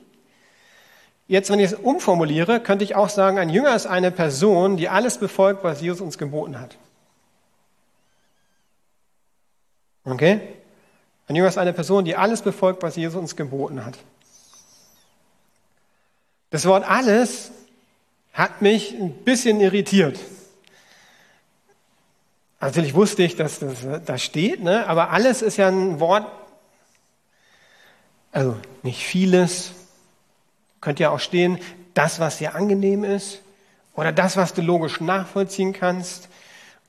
Jetzt, 1.27 1.49
wenn 1.49 1.59
ich 1.59 1.71
es 1.71 1.73
umformuliere, 1.73 2.61
könnte 2.61 2.85
ich 2.85 2.95
auch 2.95 3.09
sagen, 3.09 3.37
ein 3.37 3.49
Jünger 3.49 3.75
ist 3.75 3.85
eine 3.85 4.11
Person, 4.11 4.77
die 4.77 4.87
alles 4.87 5.17
befolgt, 5.17 5.63
was 5.63 5.81
Jesus 5.81 5.99
uns 6.01 6.17
geboten 6.17 6.59
hat. 6.59 6.77
Okay? 10.05 10.39
Ein 11.27 11.35
Jünger 11.35 11.49
ist 11.49 11.57
eine 11.57 11.73
Person, 11.73 12.05
die 12.05 12.15
alles 12.15 12.41
befolgt, 12.41 12.81
was 12.81 12.95
Jesus 12.95 13.19
uns 13.19 13.35
geboten 13.35 13.85
hat. 13.85 13.97
Das 16.49 16.65
Wort 16.65 16.89
alles 16.89 17.51
hat 18.31 18.61
mich 18.61 18.93
ein 18.93 19.11
bisschen 19.25 19.59
irritiert. 19.59 20.17
Natürlich 22.61 22.93
wusste 22.93 23.23
ich, 23.23 23.35
dass 23.35 23.59
das 23.59 23.75
da 24.05 24.17
steht, 24.17 24.63
ne? 24.63 24.87
aber 24.87 25.09
alles 25.11 25.41
ist 25.41 25.57
ja 25.57 25.67
ein 25.67 25.99
Wort, 25.99 26.25
also 28.31 28.55
nicht 28.81 29.03
vieles, 29.03 29.73
könnte 30.87 31.03
ja 31.03 31.09
auch 31.09 31.19
stehen, 31.19 31.59
das, 31.95 32.21
was 32.21 32.37
dir 32.37 32.55
angenehm 32.55 33.03
ist 33.03 33.41
oder 33.93 34.13
das, 34.13 34.37
was 34.37 34.53
du 34.53 34.61
logisch 34.61 35.01
nachvollziehen 35.01 35.73
kannst 35.73 36.29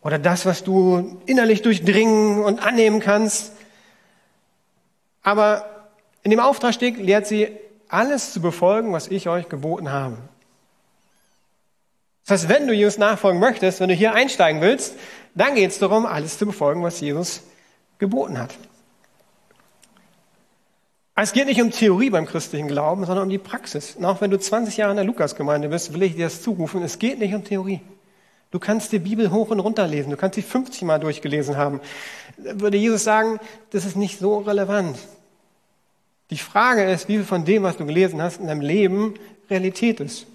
oder 0.03 0.21
das, 0.21 0.47
was 0.47 0.63
du 0.63 1.21
innerlich 1.27 1.63
durchdringen 1.63 2.45
und 2.45 2.61
annehmen 2.61 3.01
kannst. 3.01 3.55
Aber 5.25 5.89
in 6.23 6.31
dem 6.31 6.39
Auftrag 6.39 6.75
steht, 6.75 6.97
lehrt 6.97 7.27
sie, 7.27 7.49
alles 7.89 8.33
zu 8.33 8.41
befolgen, 8.41 8.93
was 8.93 9.09
ich 9.09 9.29
euch 9.29 9.49
geboten 9.49 9.91
habe. 9.91 10.17
Das 12.25 12.43
heißt, 12.43 12.49
wenn 12.49 12.69
du 12.69 12.73
Jesus 12.73 12.99
nachfolgen 12.99 13.41
möchtest, 13.41 13.81
wenn 13.81 13.89
du 13.89 13.97
hier 13.97 14.15
einsteigen 14.15 14.61
willst, 14.61 14.95
dann 15.35 15.57
geht 15.57 15.73
es 15.73 15.81
darum, 15.81 16.07
alles 16.07 16.39
zu 16.39 16.47
befolgen, 16.47 16.85
was 16.85 17.01
Jesus 17.01 17.43
geboten 17.99 18.39
hat. 18.39 18.55
Es 21.21 21.33
geht 21.33 21.47
nicht 21.47 21.61
um 21.61 21.73
Theorie 21.73 22.11
beim 22.11 22.27
christlichen 22.27 22.69
Glauben, 22.69 23.05
sondern 23.05 23.25
um 23.25 23.31
die 23.31 23.39
Praxis. 23.39 23.97
Und 23.97 24.05
auch 24.05 24.21
wenn 24.21 24.31
du 24.31 24.39
20 24.39 24.77
Jahre 24.77 24.93
in 24.93 24.99
der 24.99 25.05
Lukasgemeinde 25.05 25.69
bist, 25.69 25.93
will 25.93 26.05
ich 26.05 26.15
dir 26.15 26.27
das 26.27 26.43
zurufen. 26.43 26.81
Es 26.83 27.01
geht 27.01 27.19
nicht 27.19 27.35
um 27.35 27.43
Theorie. 27.43 27.81
Du 28.53 28.61
kannst 28.61 28.93
die 28.93 29.01
Bibel 29.01 29.33
hoch 29.33 29.51
und 29.51 29.59
runter 29.59 29.89
lesen. 29.89 30.11
Du 30.11 30.17
kannst 30.17 30.37
sie 30.37 30.43
50 30.43 30.83
Mal 30.83 31.01
durchgelesen 31.01 31.57
haben. 31.57 31.81
Würde 32.37 32.77
Jesus 32.77 33.03
sagen, 33.03 33.41
das 33.71 33.85
ist 33.85 33.97
nicht 33.97 34.21
so 34.21 34.39
relevant. 34.39 34.97
Die 36.31 36.39
Frage 36.39 36.85
ist, 36.85 37.09
wie 37.09 37.17
viel 37.17 37.25
von 37.25 37.45
dem, 37.45 37.65
was 37.65 37.77
du 37.77 37.85
gelesen 37.85 38.23
hast, 38.23 38.39
in 38.39 38.47
deinem 38.47 38.61
Leben 38.61 39.15
Realität 39.51 39.99
ist. 39.99 40.27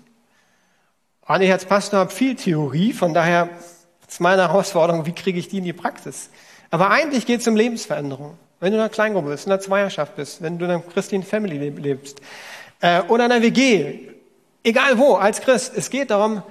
Und 1.25 1.41
ich 1.41 1.51
als 1.51 1.63
Pastor 1.63 1.99
habe 1.99 2.11
viel 2.11 2.35
Theorie, 2.35 2.91
von 2.91 3.13
daher 3.13 3.49
ist 4.05 4.19
meine 4.19 4.41
Herausforderung, 4.41 5.05
wie 5.05 5.13
kriege 5.13 5.39
ich 5.39 5.47
die 5.47 5.59
in 5.59 5.63
die 5.63 5.71
Praxis? 5.71 6.29
Aber 6.71 6.89
eigentlich 6.89 7.25
geht 7.25 7.39
es 7.39 7.47
um 7.47 7.55
Lebensveränderung. 7.55 8.37
Wenn 8.63 8.71
du 8.71 8.77
in 8.77 8.81
einer 8.81 8.89
Kleingruppe 8.89 9.27
bist, 9.27 9.45
in 9.45 9.51
einer 9.51 9.59
Zweierschaft 9.59 10.15
bist, 10.15 10.41
wenn 10.41 10.57
du 10.57 10.63
in 10.63 10.71
einer 10.71 10.79
Christian 10.79 11.21
Family 11.21 11.57
lebst 11.69 12.21
äh, 12.79 13.01
oder 13.09 13.25
in 13.25 13.31
einer 13.33 13.43
WG, 13.43 13.99
egal 14.63 14.97
wo, 14.97 15.15
als 15.15 15.41
Christ, 15.41 15.73
es 15.75 15.89
geht 15.89 16.11
darum, 16.11 16.41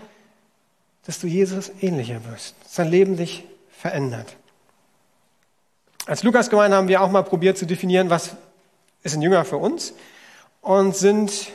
dass 1.06 1.20
du 1.20 1.26
Jesus 1.26 1.72
ähnlicher 1.80 2.20
wirst, 2.30 2.54
dass 2.64 2.74
dein 2.74 2.90
Leben 2.90 3.16
sich 3.16 3.44
verändert. 3.70 4.36
Als 6.04 6.22
Lukas-Gemeinde 6.22 6.76
haben 6.76 6.88
wir 6.88 7.00
auch 7.00 7.10
mal 7.10 7.22
probiert 7.22 7.56
zu 7.56 7.64
definieren, 7.64 8.10
was 8.10 8.36
ist 9.02 9.14
ein 9.14 9.22
Jünger 9.22 9.46
für 9.46 9.56
uns 9.56 9.94
und 10.60 10.94
sind 10.94 11.48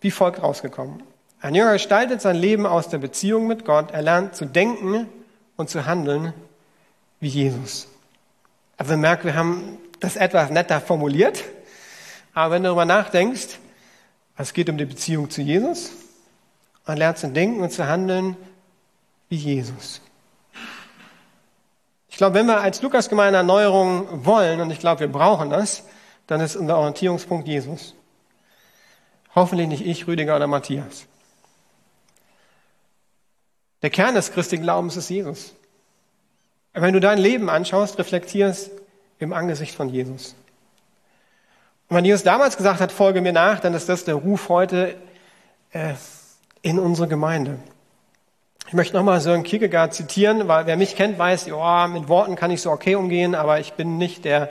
wie 0.00 0.12
folgt 0.12 0.40
rausgekommen. 0.40 1.02
Ein 1.40 1.56
Jünger 1.56 1.72
gestaltet 1.72 2.20
sein 2.20 2.36
Leben 2.36 2.66
aus 2.66 2.88
der 2.88 2.98
Beziehung 2.98 3.48
mit 3.48 3.64
Gott. 3.64 3.90
Er 3.90 4.02
lernt 4.02 4.36
zu 4.36 4.44
denken 4.44 5.08
und 5.56 5.70
zu 5.70 5.86
handeln 5.86 6.32
wie 7.18 7.26
Jesus. 7.26 7.88
Also 8.76 8.90
wir 8.90 8.96
merken, 8.96 9.24
wir 9.24 9.34
haben 9.34 9.80
das 10.00 10.16
etwas 10.16 10.50
netter 10.50 10.80
formuliert, 10.80 11.44
aber 12.32 12.54
wenn 12.54 12.62
du 12.62 12.68
darüber 12.68 12.84
nachdenkst, 12.84 13.58
es 14.36 14.52
geht 14.52 14.68
um 14.68 14.76
die 14.76 14.84
Beziehung 14.84 15.30
zu 15.30 15.40
Jesus, 15.42 15.92
man 16.86 16.98
lernt 16.98 17.18
zu 17.18 17.28
denken 17.28 17.62
und 17.62 17.70
zu 17.70 17.86
handeln 17.86 18.36
wie 19.28 19.36
Jesus. 19.36 20.00
Ich 22.08 22.16
glaube, 22.16 22.34
wenn 22.34 22.46
wir 22.46 22.60
als 22.60 22.82
Lukas-Gemeinde 22.82 23.38
Erneuerung 23.38 24.24
wollen, 24.24 24.60
und 24.60 24.70
ich 24.70 24.78
glaube, 24.78 25.00
wir 25.00 25.08
brauchen 25.08 25.50
das, 25.50 25.84
dann 26.26 26.40
ist 26.40 26.56
unser 26.56 26.78
Orientierungspunkt 26.78 27.48
Jesus. 27.48 27.94
Hoffentlich 29.34 29.68
nicht 29.68 29.84
ich, 29.84 30.06
Rüdiger 30.06 30.36
oder 30.36 30.46
Matthias. 30.46 31.06
Der 33.82 33.90
Kern 33.90 34.14
des 34.14 34.32
christlichen 34.32 34.62
Glaubens 34.62 34.96
ist 34.96 35.08
Jesus. 35.10 35.54
wenn 36.72 36.94
du 36.94 37.00
dein 37.00 37.18
Leben 37.18 37.50
anschaust, 37.50 37.98
reflektierst 37.98 38.70
im 39.24 39.32
Angesicht 39.32 39.74
von 39.74 39.88
Jesus. 39.88 40.36
Und 41.88 41.96
wenn 41.96 42.04
Jesus 42.04 42.22
damals 42.22 42.56
gesagt 42.56 42.80
hat, 42.80 42.92
folge 42.92 43.20
mir 43.20 43.32
nach, 43.32 43.60
dann 43.60 43.74
ist 43.74 43.88
das 43.88 44.04
der 44.04 44.14
Ruf 44.14 44.48
heute 44.48 44.96
äh, 45.72 45.94
in 46.62 46.78
unsere 46.78 47.08
Gemeinde. 47.08 47.58
Ich 48.66 48.72
möchte 48.72 48.96
nochmal 48.96 49.20
Sören 49.20 49.42
Kierkegaard 49.42 49.92
zitieren, 49.92 50.48
weil 50.48 50.66
wer 50.66 50.76
mich 50.76 50.96
kennt, 50.96 51.18
weiß, 51.18 51.46
ja, 51.46 51.86
mit 51.86 52.08
Worten 52.08 52.36
kann 52.36 52.50
ich 52.50 52.62
so 52.62 52.70
okay 52.70 52.94
umgehen, 52.94 53.34
aber 53.34 53.60
ich 53.60 53.74
bin 53.74 53.98
nicht 53.98 54.24
der 54.24 54.48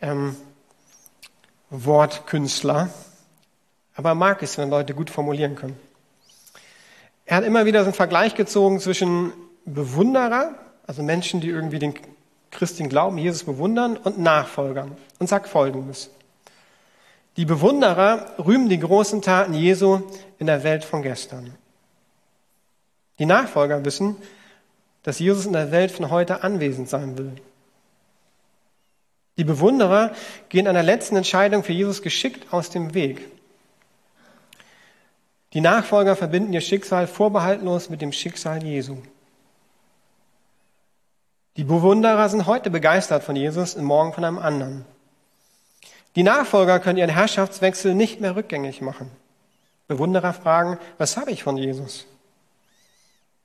ähm, 0.00 0.36
Wortkünstler. 1.70 2.90
Aber 3.96 4.14
mag 4.14 4.42
es, 4.42 4.56
wenn 4.56 4.70
Leute 4.70 4.94
gut 4.94 5.10
formulieren 5.10 5.56
können. 5.56 5.78
Er 7.26 7.36
hat 7.36 7.44
immer 7.44 7.66
wieder 7.66 7.80
so 7.80 7.86
einen 7.86 7.94
Vergleich 7.94 8.34
gezogen 8.34 8.80
zwischen 8.80 9.32
Bewunderer, 9.64 10.54
also 10.86 11.02
Menschen, 11.02 11.40
die 11.40 11.48
irgendwie 11.48 11.78
den 11.78 11.94
Christen 12.50 12.88
glauben, 12.88 13.18
Jesus 13.18 13.44
bewundern, 13.44 13.96
und 13.96 14.18
Nachfolgern 14.18 14.96
und 15.18 15.28
sagt 15.28 15.48
Folgendes. 15.48 16.10
Die 17.36 17.44
Bewunderer 17.44 18.34
rühmen 18.38 18.68
die 18.68 18.80
großen 18.80 19.22
Taten 19.22 19.54
Jesu 19.54 20.02
in 20.38 20.46
der 20.46 20.64
Welt 20.64 20.84
von 20.84 21.02
gestern. 21.02 21.54
Die 23.18 23.26
Nachfolger 23.26 23.84
wissen, 23.84 24.16
dass 25.02 25.18
Jesus 25.18 25.46
in 25.46 25.52
der 25.52 25.70
Welt 25.70 25.90
von 25.90 26.10
heute 26.10 26.42
anwesend 26.42 26.88
sein 26.88 27.16
will. 27.16 27.32
Die 29.38 29.44
Bewunderer 29.44 30.12
gehen 30.48 30.66
einer 30.66 30.82
letzten 30.82 31.16
Entscheidung 31.16 31.62
für 31.64 31.72
Jesus 31.72 32.02
geschickt 32.02 32.52
aus 32.52 32.68
dem 32.70 32.92
Weg. 32.94 33.26
Die 35.52 35.60
Nachfolger 35.60 36.14
verbinden 36.16 36.52
ihr 36.52 36.60
Schicksal 36.60 37.06
vorbehaltlos 37.06 37.90
mit 37.90 38.02
dem 38.02 38.12
Schicksal 38.12 38.62
Jesu. 38.62 38.98
Die 41.60 41.64
Bewunderer 41.64 42.26
sind 42.30 42.46
heute 42.46 42.70
begeistert 42.70 43.22
von 43.22 43.36
Jesus 43.36 43.74
und 43.74 43.84
morgen 43.84 44.14
von 44.14 44.24
einem 44.24 44.38
anderen. 44.38 44.86
Die 46.16 46.22
Nachfolger 46.22 46.80
können 46.80 46.96
ihren 46.96 47.10
Herrschaftswechsel 47.10 47.94
nicht 47.94 48.18
mehr 48.18 48.34
rückgängig 48.34 48.80
machen. 48.80 49.10
Bewunderer 49.86 50.32
fragen, 50.32 50.78
was 50.96 51.18
habe 51.18 51.32
ich 51.32 51.42
von 51.42 51.58
Jesus? 51.58 52.06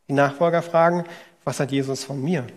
Die 0.08 0.14
Nachfolger 0.14 0.62
fragen, 0.62 1.04
was 1.44 1.60
hat 1.60 1.74
Jesus 1.74 2.06
von 2.06 2.24
mir? 2.24 2.48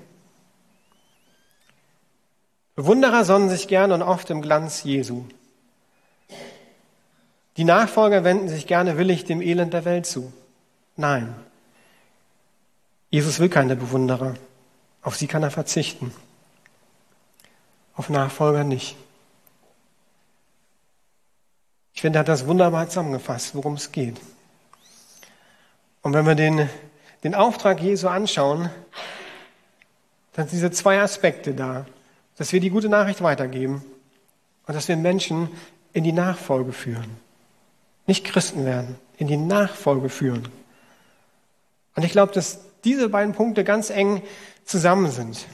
Bewunderer 2.77 3.25
sonnen 3.25 3.49
sich 3.49 3.67
gern 3.67 3.91
und 3.91 4.03
oft 4.03 4.31
im 4.31 4.43
Glanz 4.43 4.85
Jesu. 4.85 5.25
Die 7.57 7.65
Nachfolger 7.65 8.23
wenden 8.23 8.49
sich 8.49 8.69
gerne 8.69 8.97
willig 8.97 9.25
dem 9.25 9.43
Elend 9.43 9.75
der 9.75 9.85
Welt 9.85 10.07
zu. 10.07 10.33
Nein, 10.95 11.35
Jesus 13.11 13.41
will 13.41 13.49
keine 13.49 13.75
Bewunderer. 13.75 14.37
Auf 15.03 15.17
sie 15.17 15.27
kann 15.27 15.43
er 15.43 15.51
verzichten. 15.51 16.13
Auf 17.95 18.09
Nachfolger 18.09 18.65
nicht. 18.65 18.97
Ich 21.95 22.01
finde, 22.01 22.19
er 22.19 22.21
hat 22.21 22.29
das 22.29 22.47
wunderbar 22.47 22.89
zusammengefasst, 22.89 23.55
worum 23.55 23.75
es 23.75 23.91
geht. 23.91 24.21
Und 26.03 26.13
wenn 26.15 26.27
wir 26.27 26.35
den 26.35 26.69
den 27.25 27.35
Auftrag 27.35 27.81
Jesu 27.81 28.09
anschauen, 28.09 28.71
dann 30.35 30.47
sind 30.47 30.59
diese 30.59 30.71
zwei 30.71 31.01
Aspekte 31.01 31.55
da, 31.55 31.87
dass 32.37 32.53
wir 32.53 32.61
die 32.61 32.71
gute 32.71 32.89
Nachricht 32.89 33.23
weitergeben 33.23 33.85
und 34.67 34.75
dass 34.75 34.89
wir 34.89 34.97
Menschen 34.97 35.49
in 35.93 36.05
die 36.05 36.13
Nachfolge 36.13 36.73
führen. 36.73 37.17
Nicht 38.07 38.25
Christen 38.25 38.65
werden, 38.65 38.97
in 39.17 39.27
die 39.27 39.37
Nachfolge 39.37 40.09
führen. 40.09 40.49
Und 41.97 42.05
ich 42.05 42.13
glaube, 42.13 42.33
dass 42.33 42.61
diese 42.85 43.09
beiden 43.09 43.35
Punkte 43.35 43.65
ganz 43.65 43.91
eng 43.91 44.23
zusammen 44.69 45.11
sind. 45.11 45.47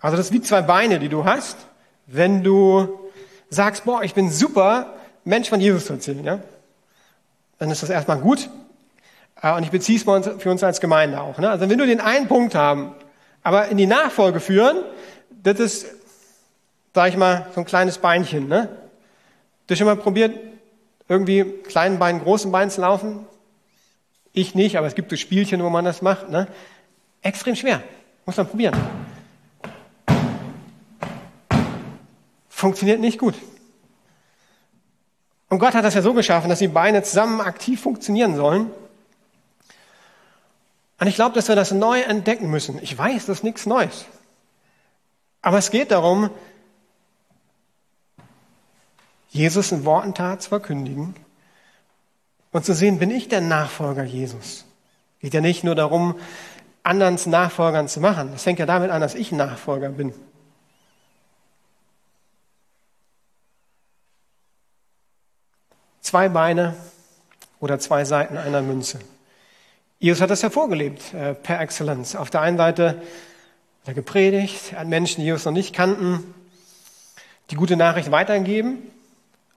Also 0.00 0.16
das 0.16 0.26
ist 0.26 0.32
wie 0.32 0.42
zwei 0.42 0.62
Beine, 0.62 0.98
die 0.98 1.08
du 1.08 1.24
hast, 1.24 1.56
wenn 2.06 2.42
du 2.42 3.00
sagst, 3.48 3.84
boah, 3.84 4.02
ich 4.02 4.14
bin 4.14 4.30
super, 4.30 4.94
Mensch 5.24 5.48
von 5.48 5.60
Jesus 5.60 5.86
zu 5.86 5.94
erzählen, 5.94 6.24
ja? 6.24 6.40
Dann 7.58 7.70
ist 7.70 7.82
das 7.82 7.90
erstmal 7.90 8.18
gut, 8.18 8.50
äh, 9.42 9.54
und 9.54 9.62
ich 9.62 9.70
beziehe 9.70 9.98
es 9.98 10.04
für 10.04 10.50
uns 10.50 10.62
als 10.62 10.80
Gemeinde 10.80 11.20
auch. 11.20 11.38
Ne? 11.38 11.48
Also 11.50 11.68
wenn 11.68 11.78
wir 11.78 11.86
den 11.86 12.00
einen 12.00 12.28
Punkt 12.28 12.54
haben, 12.54 12.94
aber 13.42 13.68
in 13.68 13.76
die 13.76 13.86
Nachfolge 13.86 14.40
führen, 14.40 14.78
das 15.30 15.60
ist, 15.60 15.86
sag 16.94 17.08
ich 17.08 17.16
mal, 17.16 17.46
so 17.54 17.60
ein 17.60 17.66
kleines 17.66 17.98
Beinchen. 17.98 18.48
Ne? 18.48 18.68
Du 19.66 19.76
schon 19.76 19.86
mal 19.86 19.96
probiert, 19.96 20.38
irgendwie 21.08 21.44
kleinen 21.44 21.98
Beinen, 21.98 22.20
großen 22.20 22.50
Beinen 22.50 22.70
zu 22.70 22.80
laufen? 22.80 23.26
Ich 24.32 24.54
nicht, 24.54 24.76
aber 24.76 24.86
es 24.86 24.94
gibt 24.94 25.10
so 25.10 25.16
Spielchen, 25.16 25.62
wo 25.62 25.70
man 25.70 25.84
das 25.84 26.02
macht. 26.02 26.28
Ne? 26.28 26.48
Extrem 27.22 27.56
schwer. 27.56 27.82
Muss 28.26 28.36
man 28.36 28.48
probieren. 28.48 28.74
Funktioniert 32.48 33.00
nicht 33.00 33.18
gut. 33.18 33.34
Und 35.48 35.60
Gott 35.60 35.74
hat 35.74 35.84
das 35.84 35.94
ja 35.94 36.02
so 36.02 36.12
geschaffen, 36.12 36.50
dass 36.50 36.58
die 36.58 36.68
Beine 36.68 37.02
zusammen 37.02 37.40
aktiv 37.40 37.80
funktionieren 37.80 38.34
sollen. 38.34 38.70
Und 40.98 41.06
ich 41.06 41.14
glaube, 41.14 41.34
dass 41.34 41.48
wir 41.48 41.54
das 41.54 41.70
neu 41.72 42.00
entdecken 42.00 42.50
müssen. 42.50 42.82
Ich 42.82 42.96
weiß, 42.96 43.26
das 43.26 43.38
ist 43.38 43.44
nichts 43.44 43.66
Neues. 43.66 44.06
Aber 45.42 45.58
es 45.58 45.70
geht 45.70 45.92
darum, 45.92 46.30
Jesus 49.28 49.70
in 49.70 49.84
Worten 49.84 50.14
Tat 50.14 50.42
zu 50.42 50.48
verkündigen 50.48 51.14
und 52.50 52.64
zu 52.64 52.74
sehen, 52.74 52.98
bin 52.98 53.10
ich 53.10 53.28
der 53.28 53.42
Nachfolger 53.42 54.02
Jesus? 54.02 54.64
Geht 55.20 55.34
ja 55.34 55.40
nicht 55.40 55.62
nur 55.62 55.74
darum, 55.74 56.16
anderen 56.86 57.18
Nachfolgern 57.26 57.88
zu 57.88 58.00
machen. 58.00 58.30
Das 58.32 58.44
fängt 58.44 58.58
ja 58.58 58.66
damit 58.66 58.90
an, 58.90 59.00
dass 59.00 59.14
ich 59.14 59.32
Nachfolger 59.32 59.90
bin. 59.90 60.14
Zwei 66.00 66.28
Beine 66.28 66.76
oder 67.58 67.80
zwei 67.80 68.04
Seiten 68.04 68.36
einer 68.36 68.62
Münze. 68.62 69.00
Jesus 69.98 70.20
hat 70.20 70.30
das 70.30 70.42
ja 70.42 70.50
vorgelebt, 70.50 71.12
äh, 71.14 71.34
per 71.34 71.60
Excellence. 71.60 72.14
Auf 72.14 72.30
der 72.30 72.42
einen 72.42 72.56
Seite 72.56 72.88
hat 72.88 72.96
er 73.86 73.94
gepredigt 73.94 74.74
an 74.76 74.88
Menschen, 74.88 75.22
die 75.22 75.26
Jesus 75.26 75.44
noch 75.44 75.52
nicht 75.52 75.74
kannten, 75.74 76.34
die 77.50 77.56
gute 77.56 77.76
Nachricht 77.76 78.12
weitergeben. 78.12 78.78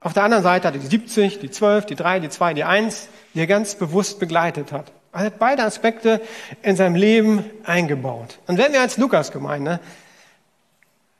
Auf 0.00 0.14
der 0.14 0.24
anderen 0.24 0.42
Seite 0.42 0.66
hat 0.66 0.74
er 0.74 0.80
die 0.80 0.86
70, 0.86 1.38
die 1.38 1.50
12, 1.50 1.86
die 1.86 1.94
3, 1.94 2.20
die 2.20 2.30
2, 2.30 2.54
die 2.54 2.64
1, 2.64 3.08
die 3.34 3.40
er 3.40 3.46
ganz 3.46 3.76
bewusst 3.76 4.18
begleitet 4.18 4.72
hat. 4.72 4.90
Er 5.12 5.20
hat 5.20 5.38
beide 5.38 5.64
Aspekte 5.64 6.20
in 6.62 6.76
seinem 6.76 6.94
Leben 6.94 7.44
eingebaut. 7.64 8.38
Und 8.46 8.58
wenn 8.58 8.72
wir 8.72 8.80
als 8.80 8.96
Lukas-Gemeinde 8.96 9.80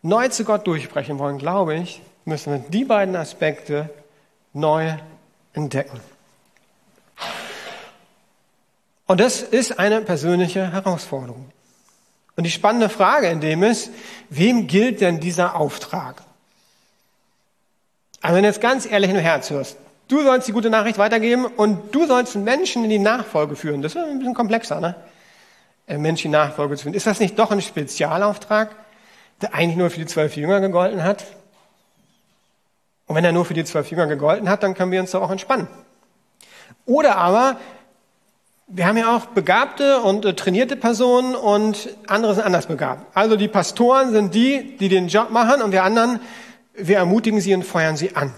neu 0.03 0.29
zu 0.29 0.45
Gott 0.45 0.67
durchbrechen 0.67 1.19
wollen, 1.19 1.39
glaube 1.39 1.75
ich, 1.75 2.01
müssen 2.25 2.53
wir 2.53 2.59
die 2.61 2.85
beiden 2.85 3.17
Aspekte 3.17 3.91
neu 4.53 4.95
entdecken. 5.53 6.01
Und 9.07 9.19
das 9.21 9.43
ist 9.43 9.79
eine 9.79 10.03
persönliche 10.03 10.73
Herausforderung. 10.73 11.51
Und 12.37 12.45
die 12.45 12.51
spannende 12.51 12.89
Frage 12.89 13.29
in 13.29 13.41
dem 13.41 13.65
ist, 13.65 13.91
wem 14.29 14.69
gilt 14.69 15.01
denn 15.01 15.19
dieser 15.19 15.57
Auftrag? 15.57 16.23
Also 18.21 18.37
wenn 18.37 18.45
du 18.45 18.49
jetzt 18.49 18.61
ganz 18.61 18.87
ehrlich 18.87 19.11
im 19.11 19.17
Herz 19.17 19.51
hörst, 19.51 19.77
du 20.11 20.23
sollst 20.23 20.49
die 20.49 20.53
gute 20.53 20.71
Nachricht 20.71 20.99
weitergeben 20.99 21.47
und 21.47 21.95
du 21.95 22.07
sollst 22.07 22.37
Menschen 22.37 22.85
in 22.85 22.91
die 22.91 22.99
Nachfolge 22.99 23.57
führen. 23.57 23.81
Das 23.81 23.95
ist 23.95 24.03
ein 24.03 24.19
bisschen 24.19 24.35
komplexer, 24.35 24.81
ne? 24.81 24.97
Äh, 25.87 25.99
Menschen 25.99 26.27
in 26.27 26.33
die 26.33 26.39
Nachfolge 26.39 26.77
zu 26.77 26.83
führen. 26.83 26.95
Ist 26.95 27.07
das 27.07 27.21
nicht 27.21 27.39
doch 27.39 27.51
ein 27.51 27.63
Spezialauftrag, 27.63 28.75
der 29.41 29.55
eigentlich 29.55 29.77
nur 29.77 29.91
für 29.91 30.01
die 30.01 30.07
zwölf 30.07 30.37
Jünger 30.37 30.61
gegolten 30.61 31.03
hat? 31.03 31.25
Und 33.07 33.17
wenn 33.17 33.25
er 33.25 33.33
nur 33.33 33.45
für 33.45 33.55
die 33.55 33.65
zwölf 33.65 33.91
Jünger 33.91 34.07
gegolten 34.07 34.49
hat, 34.49 34.63
dann 34.63 34.75
können 34.75 34.93
wir 34.93 35.01
uns 35.01 35.13
doch 35.13 35.23
auch 35.23 35.31
entspannen. 35.31 35.69
Oder 36.87 37.17
aber, 37.17 37.59
wir 38.67 38.87
haben 38.87 38.97
ja 38.97 39.17
auch 39.17 39.27
begabte 39.27 40.01
und 40.01 40.25
äh, 40.25 40.35
trainierte 40.35 40.77
Personen 40.77 41.35
und 41.35 41.89
andere 42.07 42.35
sind 42.35 42.45
anders 42.45 42.67
begabt. 42.67 43.05
Also 43.17 43.37
die 43.37 43.49
Pastoren 43.49 44.13
sind 44.13 44.35
die, 44.35 44.77
die 44.77 44.89
den 44.89 45.09
Job 45.09 45.31
machen 45.31 45.63
und 45.63 45.73
wir 45.73 45.85
anderen, 45.85 46.21
wir 46.75 46.99
ermutigen 46.99 47.41
sie 47.41 47.55
und 47.55 47.65
feuern 47.65 47.97
sie 47.97 48.15
an. 48.17 48.33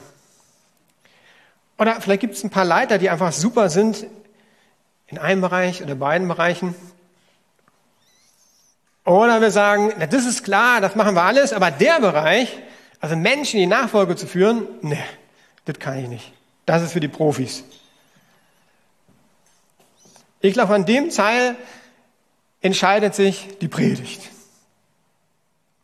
Oder 1.79 2.01
vielleicht 2.01 2.21
gibt 2.21 2.35
es 2.35 2.45
ein 2.45 2.51
paar 2.51 2.65
Leiter, 2.65 2.99
die 2.99 3.11
einfach 3.11 3.33
super 3.33 3.71
sind 3.71 4.07
in 5.09 5.19
einem 5.19 5.41
Bereich 5.41 5.83
oder 5.83 5.95
beiden 5.95 6.29
Bereichen. 6.29 6.75
Oder 9.05 9.41
wir 9.41 9.51
sagen, 9.51 9.93
na, 9.99 10.07
das 10.07 10.25
ist 10.25 10.45
klar, 10.45 10.81
das 10.81 10.95
machen 10.95 11.15
wir 11.15 11.23
alles, 11.23 11.53
aber 11.53 11.71
der 11.71 12.01
Bereich, 12.01 12.57
also 13.01 13.17
Menschen 13.17 13.59
in 13.59 13.69
die 13.69 13.75
Nachfolge 13.75 14.17
zu 14.17 14.27
führen, 14.27 14.67
ne, 14.81 14.99
das 15.65 15.79
kann 15.79 15.99
ich 15.99 16.09
nicht. 16.09 16.33
Das 16.67 16.83
ist 16.83 16.93
für 16.93 17.01
die 17.01 17.09
Profis. 17.09 17.65
Ich 20.41 20.55
glaube, 20.55 20.75
an 20.75 20.87
dem 20.87 21.11
Teil 21.11 21.57
entscheidet 22.61 23.15
sich 23.15 23.59
die 23.61 23.69
Predigt. 23.69 24.31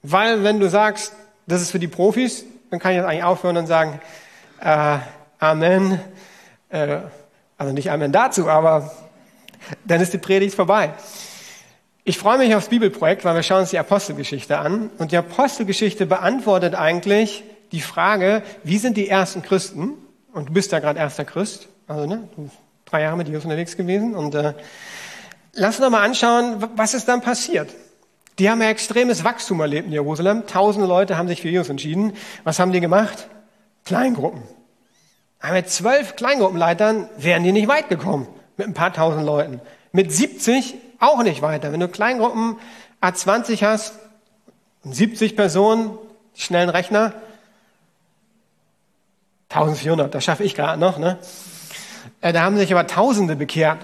Weil 0.03 0.45
wenn 0.45 0.61
du 0.61 0.69
sagst, 0.69 1.13
das 1.47 1.61
ist 1.61 1.71
für 1.71 1.79
die 1.79 1.89
Profis, 1.89 2.45
dann 2.71 2.79
kann 2.79 2.93
ich 2.93 2.97
jetzt 2.97 3.07
eigentlich 3.07 3.25
aufhören 3.25 3.57
und 3.57 3.67
sagen, 3.67 4.01
äh, 4.61 4.99
Amen. 5.39 6.01
Äh, 6.69 6.99
also 7.57 7.73
nicht 7.73 7.91
Amen 7.91 8.13
dazu, 8.13 8.49
aber 8.49 8.91
dann 9.85 10.01
ist 10.01 10.13
die 10.13 10.19
Predigt 10.19 10.55
vorbei. 10.55 10.93
Ich 12.05 12.19
freue 12.19 12.39
mich 12.39 12.55
aufs 12.55 12.69
Bibelprojekt, 12.69 13.25
weil 13.25 13.35
wir 13.35 13.43
schauen 13.43 13.61
uns 13.61 13.71
die 13.71 13.79
Apostelgeschichte 13.79 14.59
an. 14.59 14.91
Und 14.99 15.13
die 15.13 15.17
Apostelgeschichte 15.17 16.07
beantwortet 16.07 16.75
eigentlich 16.75 17.45
die 17.73 17.81
Frage, 17.81 18.43
wie 18.65 18.79
sind 18.79 18.97
die 18.97 19.09
ersten 19.09 19.43
Christen? 19.43 19.93
Und 20.33 20.49
du 20.49 20.53
bist 20.53 20.73
ja 20.73 20.79
gerade 20.79 20.99
erster 20.99 21.25
Christ, 21.25 21.69
also 21.87 22.07
ne, 22.07 22.29
du 22.37 22.51
drei 22.87 23.03
Jahre 23.03 23.17
mit 23.17 23.29
Jesus 23.29 23.45
unterwegs 23.45 23.77
gewesen. 23.77 24.15
Und 24.15 24.35
äh, 24.35 24.55
lass 25.53 25.77
uns 25.77 25.85
doch 25.85 25.91
mal 25.91 26.03
anschauen, 26.03 26.65
was 26.77 26.95
ist 26.95 27.09
dann 27.09 27.21
passiert. 27.21 27.75
Die 28.39 28.49
haben 28.49 28.63
ja 28.63 28.71
extremes 28.71 29.25
Wachstum 29.25 29.61
erlebt 29.61 29.87
in 29.87 29.93
Jerusalem. 29.93 30.47
Tausende 30.47 30.87
Leute 30.87 31.19
haben 31.19 31.29
sich 31.29 31.43
für 31.43 31.49
Jesus 31.49 31.69
entschieden. 31.69 32.15
Was 32.45 32.59
haben 32.59 32.73
die 32.73 32.81
gemacht? 32.81 33.29
Kleingruppen. 33.85 34.43
Aber 35.41 35.55
mit 35.55 35.71
zwölf 35.71 36.17
Kleingruppenleitern 36.17 37.09
wären 37.17 37.45
die 37.45 37.53
nicht 37.53 37.69
weit 37.69 37.89
gekommen. 37.89 38.27
Mit 38.57 38.67
ein 38.67 38.75
paar 38.75 38.93
tausend 38.93 39.25
Leuten. 39.25 39.61
Mit 39.93 40.13
70 40.13 40.75
auch 40.99 41.23
nicht 41.23 41.43
weiter. 41.43 41.73
Wenn 41.73 41.81
du 41.81 41.89
Kleingruppen 41.89 42.57
A20 43.01 43.65
hast, 43.65 43.95
70 44.83 45.37
Personen, 45.37 45.97
die 46.37 46.41
schnellen 46.41 46.69
Rechner, 46.69 47.13
1400, 49.51 50.15
das 50.15 50.25
schaffe 50.25 50.45
ich 50.45 50.55
gerade 50.55 50.79
noch, 50.79 50.99
ne? 50.99 51.19
Äh, 52.21 52.33
da 52.33 52.43
haben 52.43 52.59
sich 52.59 52.73
aber 52.73 52.87
Tausende 52.87 53.37
bekehrt. 53.37 53.79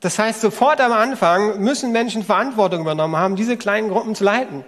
Das 0.00 0.18
heißt, 0.18 0.40
sofort 0.40 0.80
am 0.80 0.92
Anfang 0.92 1.60
müssen 1.60 1.90
Menschen 1.90 2.22
Verantwortung 2.22 2.82
übernommen 2.82 3.16
haben, 3.16 3.34
diese 3.34 3.56
kleinen 3.56 3.88
Gruppen 3.88 4.14
zu 4.14 4.24
leiten. 4.24 4.64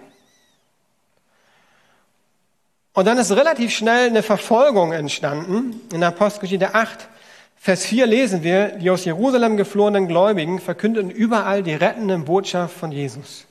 Und 3.00 3.06
dann 3.06 3.16
ist 3.16 3.32
relativ 3.32 3.72
schnell 3.72 4.08
eine 4.08 4.22
Verfolgung 4.22 4.92
entstanden. 4.92 5.80
In 5.90 6.04
Apostelgeschichte 6.04 6.74
8, 6.74 7.08
Vers 7.56 7.86
4 7.86 8.04
lesen 8.04 8.42
wir, 8.42 8.76
die 8.76 8.90
aus 8.90 9.06
Jerusalem 9.06 9.56
geflohenen 9.56 10.06
Gläubigen 10.06 10.58
verkündeten 10.58 11.10
überall 11.10 11.62
die 11.62 11.72
rettende 11.72 12.18
Botschaft 12.18 12.76
von 12.76 12.92
Jesus. 12.92 13.46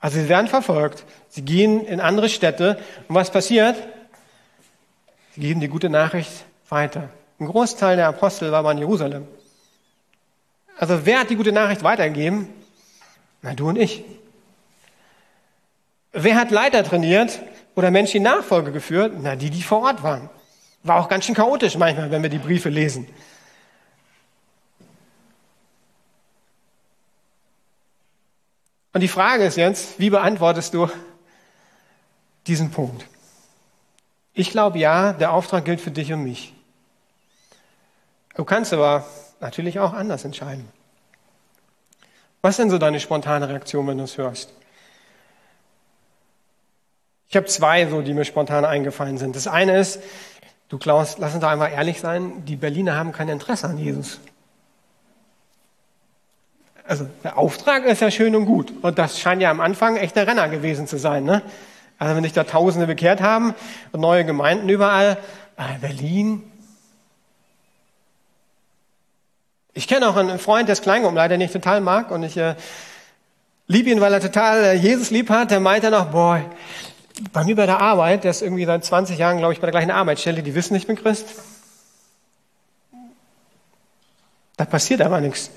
Also 0.00 0.18
sie 0.18 0.30
werden 0.30 0.48
verfolgt, 0.48 1.04
sie 1.28 1.42
gehen 1.42 1.84
in 1.84 2.00
andere 2.00 2.30
Städte 2.30 2.78
und 3.08 3.14
was 3.14 3.30
passiert? 3.30 3.76
Sie 5.34 5.42
geben 5.42 5.60
die 5.60 5.68
gute 5.68 5.90
Nachricht 5.90 6.32
weiter. 6.70 7.10
Ein 7.38 7.48
Großteil 7.48 7.96
der 7.96 8.08
Apostel 8.08 8.52
war 8.52 8.62
mal 8.62 8.72
in 8.72 8.78
Jerusalem. 8.78 9.28
Also 10.78 11.04
wer 11.04 11.20
hat 11.20 11.28
die 11.28 11.36
gute 11.36 11.52
Nachricht 11.52 11.82
weitergegeben? 11.82 12.48
Na, 13.42 13.52
du 13.52 13.68
und 13.68 13.76
ich. 13.76 14.02
Wer 16.12 16.36
hat 16.36 16.50
Leiter 16.50 16.82
trainiert 16.84 17.38
oder 17.76 17.90
Menschen 17.90 18.16
in 18.16 18.22
Nachfolge 18.24 18.72
geführt? 18.72 19.12
Na, 19.20 19.36
die, 19.36 19.50
die 19.50 19.62
vor 19.62 19.82
Ort 19.82 20.02
waren. 20.02 20.28
War 20.82 21.00
auch 21.00 21.08
ganz 21.08 21.26
schön 21.26 21.34
chaotisch 21.34 21.76
manchmal, 21.76 22.10
wenn 22.10 22.22
wir 22.22 22.30
die 22.30 22.38
Briefe 22.38 22.70
lesen. 22.70 23.06
Und 28.92 29.02
die 29.02 29.08
Frage 29.08 29.44
ist 29.44 29.56
jetzt, 29.56 30.00
wie 30.00 30.08
beantwortest 30.08 30.72
du 30.72 30.88
diesen 32.46 32.70
Punkt? 32.70 33.06
Ich 34.32 34.50
glaube 34.50 34.78
ja, 34.78 35.12
der 35.12 35.32
Auftrag 35.32 35.66
gilt 35.66 35.82
für 35.82 35.90
dich 35.90 36.12
und 36.12 36.22
mich. 36.22 36.54
Du 38.36 38.44
kannst 38.44 38.72
aber 38.72 39.04
natürlich 39.40 39.78
auch 39.80 39.92
anders 39.92 40.24
entscheiden. 40.24 40.66
Was 42.40 42.52
ist 42.52 42.58
denn 42.58 42.70
so 42.70 42.78
deine 42.78 43.00
spontane 43.00 43.48
Reaktion, 43.48 43.86
wenn 43.86 43.98
du 43.98 44.04
es 44.04 44.16
hörst? 44.16 44.52
Ich 47.28 47.36
habe 47.36 47.46
zwei, 47.46 47.86
so, 47.86 48.02
die 48.02 48.14
mir 48.14 48.24
spontan 48.24 48.64
eingefallen 48.64 49.18
sind. 49.18 49.36
Das 49.36 49.46
eine 49.46 49.78
ist, 49.78 50.00
du 50.68 50.78
Klaus, 50.78 51.18
lass 51.18 51.32
uns 51.34 51.40
da 51.40 51.50
einmal 51.50 51.72
ehrlich 51.72 52.00
sein, 52.00 52.44
die 52.46 52.56
Berliner 52.56 52.96
haben 52.96 53.12
kein 53.12 53.28
Interesse 53.28 53.66
an 53.66 53.78
Jesus. 53.78 54.20
Also 56.86 57.08
der 57.24 57.36
Auftrag 57.36 57.84
ist 57.84 58.00
ja 58.00 58.10
schön 58.10 58.36
und 58.36 58.46
gut. 58.46 58.72
Und 58.82 58.98
das 58.98 59.18
scheint 59.18 59.42
ja 59.42 59.50
am 59.50 59.60
Anfang 59.60 59.96
echt 59.96 60.14
der 60.14 60.26
Renner 60.26 60.48
gewesen 60.48 60.86
zu 60.86 60.98
sein. 60.98 61.24
Ne? 61.24 61.42
Also 61.98 62.14
wenn 62.14 62.22
sich 62.22 62.32
da 62.32 62.44
Tausende 62.44 62.86
bekehrt 62.86 63.20
haben 63.20 63.54
und 63.90 64.00
neue 64.00 64.24
Gemeinden 64.24 64.68
überall, 64.68 65.18
äh, 65.56 65.78
Berlin, 65.80 66.42
Ich 69.78 69.86
kenne 69.86 70.08
auch 70.08 70.16
einen 70.16 70.38
Freund, 70.38 70.68
der 70.68 70.72
ist 70.72 70.82
Kleingruppenleiter, 70.82 71.34
den 71.34 71.42
ich 71.42 71.52
total 71.52 71.82
mag 71.82 72.10
und 72.10 72.22
ich 72.22 72.38
äh, 72.38 72.54
liebe 73.66 73.90
ihn, 73.90 74.00
weil 74.00 74.10
er 74.10 74.22
total 74.22 74.64
äh, 74.64 74.72
Jesus 74.72 75.10
lieb 75.10 75.28
hat. 75.28 75.50
Der 75.50 75.60
meint 75.60 75.84
dann 75.84 75.92
auch, 75.92 76.06
boah, 76.06 76.40
bei 77.32 77.44
mir 77.44 77.56
bei 77.56 77.66
der 77.66 77.80
Arbeit, 77.80 78.24
der 78.24 78.30
ist 78.30 78.42
irgendwie 78.42 78.64
seit 78.64 78.84
20 78.84 79.18
Jahren, 79.18 79.38
glaube 79.38 79.52
ich, 79.52 79.60
bei 79.60 79.66
der 79.66 79.72
gleichen 79.72 79.90
Arbeitsstelle, 79.90 80.42
die 80.42 80.54
wissen, 80.54 80.74
ich 80.74 80.86
bin 80.86 80.96
Christ. 80.96 81.26
Da 84.56 84.64
passiert 84.64 85.00
aber 85.00 85.20
nichts. 85.20 85.50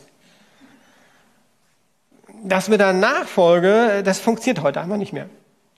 Das 2.44 2.70
mit 2.70 2.80
der 2.80 2.94
Nachfolge, 2.94 4.02
das 4.04 4.20
funktioniert 4.20 4.64
heute 4.64 4.82
einfach 4.82 4.98
nicht 4.98 5.14
mehr. 5.14 5.30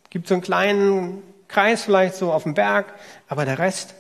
Gibt 0.10 0.28
so 0.28 0.36
einen 0.36 0.44
kleinen 0.44 1.24
Kreis 1.48 1.84
vielleicht 1.84 2.16
so 2.16 2.32
auf 2.32 2.44
dem 2.44 2.54
Berg, 2.54 2.94
aber 3.28 3.46
der 3.46 3.60
Rest. 3.60 3.94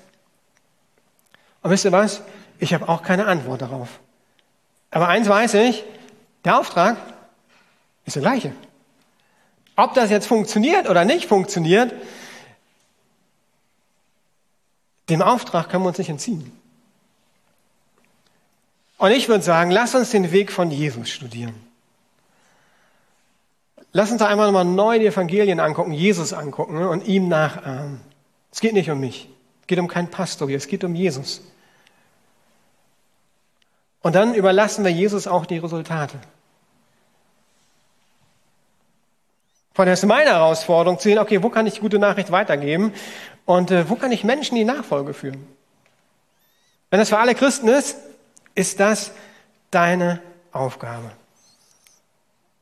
Und 1.63 1.71
wisst 1.71 1.85
ihr 1.85 1.91
was? 1.91 2.21
Ich 2.59 2.73
habe 2.73 2.87
auch 2.89 3.01
keine 3.01 3.25
Antwort 3.25 3.61
darauf. 3.61 3.99
Aber 4.91 5.07
eins 5.07 5.27
weiß 5.27 5.55
ich, 5.55 5.83
der 6.43 6.59
Auftrag 6.59 6.97
ist 8.05 8.15
der 8.15 8.21
gleiche. 8.21 8.53
Ob 9.75 9.93
das 9.93 10.09
jetzt 10.09 10.27
funktioniert 10.27 10.89
oder 10.89 11.05
nicht 11.05 11.27
funktioniert, 11.27 11.93
dem 15.09 15.21
Auftrag 15.21 15.69
können 15.69 15.83
wir 15.83 15.89
uns 15.89 15.97
nicht 15.97 16.09
entziehen. 16.09 16.51
Und 18.97 19.11
ich 19.11 19.27
würde 19.27 19.43
sagen, 19.43 19.71
lass 19.71 19.95
uns 19.95 20.11
den 20.11 20.31
Weg 20.31 20.51
von 20.51 20.69
Jesus 20.69 21.09
studieren. 21.09 21.55
Lass 23.93 24.11
uns 24.11 24.19
da 24.19 24.27
einmal 24.27 24.45
nochmal 24.45 24.65
neu 24.65 24.99
die 24.99 25.07
Evangelien 25.07 25.59
angucken, 25.59 25.91
Jesus 25.91 26.33
angucken 26.33 26.77
und 26.77 27.07
ihm 27.07 27.27
nachahmen. 27.27 27.99
Es 28.51 28.61
geht 28.61 28.73
nicht 28.73 28.89
um 28.89 28.99
mich. 28.99 29.27
Es 29.61 29.67
geht 29.67 29.79
um 29.79 29.87
keinen 29.87 30.09
Pastor 30.09 30.47
hier. 30.47 30.57
Es 30.57 30.67
geht 30.67 30.83
um 30.83 30.95
Jesus. 30.95 31.41
Und 34.01 34.15
dann 34.15 34.33
überlassen 34.33 34.83
wir 34.83 34.91
Jesus 34.91 35.27
auch 35.27 35.45
die 35.45 35.57
Resultate. 35.57 36.19
Von 39.81 39.87
der 39.87 39.95
ist 39.95 40.05
meine 40.05 40.29
Herausforderung 40.29 40.99
zu 40.99 41.09
sehen, 41.09 41.17
okay, 41.17 41.41
wo 41.41 41.49
kann 41.49 41.65
ich 41.65 41.79
gute 41.79 41.97
Nachricht 41.97 42.31
weitergeben 42.31 42.93
und 43.45 43.71
äh, 43.71 43.89
wo 43.89 43.95
kann 43.95 44.11
ich 44.11 44.23
Menschen 44.23 44.53
die 44.53 44.63
Nachfolge 44.63 45.15
führen? 45.15 45.43
Wenn 46.91 46.99
das 46.99 47.09
für 47.09 47.17
alle 47.17 47.33
Christen 47.33 47.67
ist, 47.67 47.97
ist 48.53 48.79
das 48.79 49.09
deine 49.71 50.21
Aufgabe. 50.51 51.09